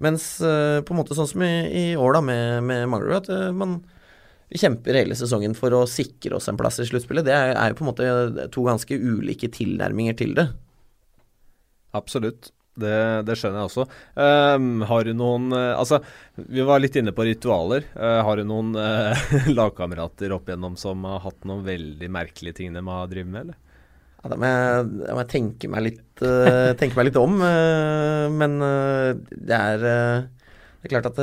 [0.00, 3.32] Mens eh, på en måte sånn som i, i år da med, med Manglerud, at
[3.34, 3.80] eh, man
[4.50, 7.26] kjemper hele sesongen for å sikre oss en plass i sluttspillet.
[7.28, 10.48] Det er, er jo på en måte to ganske ulike tilnærminger til det.
[11.96, 12.50] Absolutt.
[12.80, 12.96] Det,
[13.26, 13.84] det skjønner jeg også.
[14.14, 15.98] Um, har du noen uh, Altså,
[16.38, 17.84] vi var litt inne på ritualer.
[17.92, 19.26] Uh, har du noen uh,
[19.58, 23.58] lagkamerater opp igjennom som har hatt noen veldig merkelige ting de har drevet med, eller?
[24.20, 27.38] Ja, da må jeg, da må jeg tenke, meg litt, uh, tenke meg litt om.
[27.40, 31.20] Uh, men uh, det er Det er klart at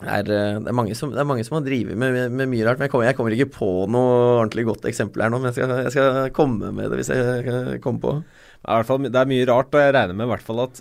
[0.00, 2.64] det er, det, er mange som, det mange som har drevet med, med, med mye
[2.64, 2.78] rart.
[2.80, 5.42] Men jeg kommer, jeg kommer ikke på noe ordentlig godt eksempel her nå.
[5.42, 8.14] Men jeg skal, jeg skal komme med det hvis jeg kommer på.
[8.64, 10.80] Hvert fall, det er mye rart, og jeg regner med i hvert fall at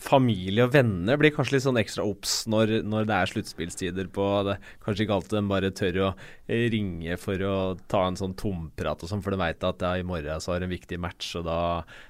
[0.00, 4.26] familie og venner blir kanskje litt sånn ekstra obs når, når det er sluttspillstider på
[4.48, 4.56] det.
[4.84, 7.56] Kanskje ikke alltid de bare tør å eh, ringe for å
[7.90, 10.64] ta en sånn tomprat og sånn, for de veit at ja, i morgen så har
[10.64, 11.60] en viktig match, og da,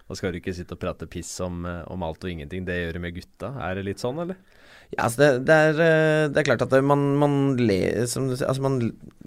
[0.07, 2.65] da skal du ikke sitte og prate piss om, eh, om alt og ingenting.
[2.69, 3.55] Det gjør du med gutta.
[3.67, 4.41] Er det litt sånn, eller?
[4.91, 8.65] Ja, altså det, det, er, eh, det er klart at man, man, le, som, altså
[8.65, 8.81] man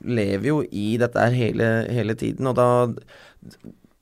[0.04, 2.68] lever jo i dette her hele, hele tiden, og da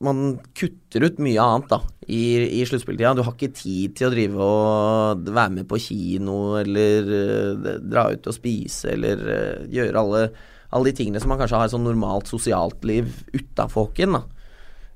[0.06, 3.14] man kutter ut mye annet da i, i sluttspilltida.
[3.16, 8.10] Du har ikke tid til å drive og være med på kino eller uh, dra
[8.12, 10.26] ut og spise eller uh, gjøre alle,
[10.72, 14.20] alle, de tingene som man kanskje har et sånn normalt sosialt liv utafor hockeyen.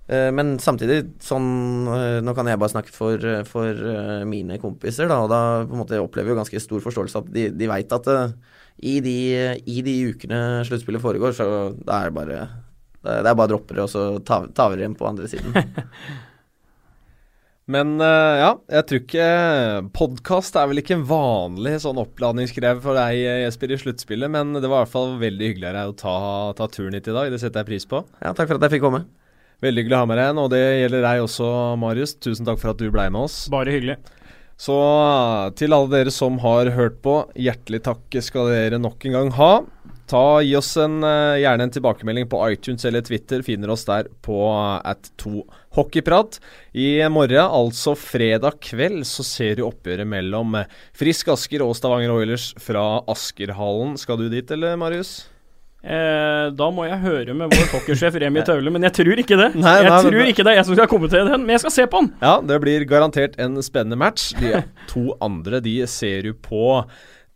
[0.05, 1.47] Uh, men samtidig, sånn
[2.25, 3.87] Nå kan jeg bare snakke for, for
[4.29, 7.33] mine kompiser, da, og da på en måte opplever jeg jo ganske stor forståelse at
[7.33, 8.11] de, de veit at
[8.75, 9.17] i de,
[9.71, 11.45] i de ukene sluttspillet foregår, så
[11.79, 12.39] da er det bare
[13.05, 15.55] det er bare dropper, det, og så tar, tar vi dem på andre siden.
[17.65, 19.27] Men uh, ja, jeg tror ikke
[19.97, 24.69] Podkast er vel ikke en vanlig sånn oppladningsgreie for deg, Jesper, i sluttspillet, men det
[24.69, 26.17] var i hvert fall veldig hyggelig av deg å ta,
[26.59, 27.31] ta turen hit i dag.
[27.33, 28.03] Det setter jeg pris på.
[28.21, 29.01] Ja, takk for at jeg fikk komme.
[29.65, 31.49] Veldig hyggelig å ha med deg igjen, og det gjelder deg også,
[31.81, 32.13] Marius.
[32.21, 33.39] Tusen takk for at du ble med oss.
[33.49, 33.97] Bare hyggelig.
[34.61, 34.75] Så
[35.59, 39.51] til alle dere som har hørt på, hjertelig takk skal dere nok en gang ha.
[40.05, 43.41] Ta, Gi oss en, uh, gjerne en tilbakemelding på iTunes eller Twitter.
[43.45, 45.41] Finner oss der på uh, at 2
[45.75, 46.37] hockeyprat.
[46.77, 52.13] I morgen, altså fredag kveld, så ser du oppgjøret mellom uh, Frisk Asker og Stavanger
[52.13, 53.97] Oilers fra Askerhallen.
[53.97, 55.23] Skal du dit, eller, Marius?
[55.85, 59.51] Eh, da må jeg høre med vår hockeysjef Remi Taule, men jeg tror ikke det.
[59.53, 61.61] Nei, jeg nei, tror men- ikke det er jeg som skal kommentere den, men jeg
[61.61, 62.07] skal se på den.
[62.23, 64.31] Ja, det blir garantert en spennende match.
[64.39, 66.63] De to andre de ser du på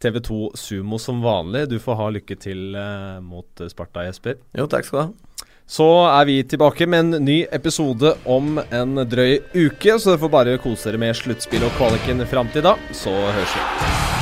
[0.03, 1.67] TV2 Sumo som vanlig.
[1.69, 4.39] Du får ha lykke til eh, mot Sparta, Jesper.
[4.57, 5.45] Jo, takk skal du ha.
[5.69, 10.33] Så er vi tilbake med en ny episode om en drøy uke, så dere får
[10.33, 12.73] bare kose dere med sluttspill og kvaliken fram til da.
[12.89, 14.18] Så høres vi.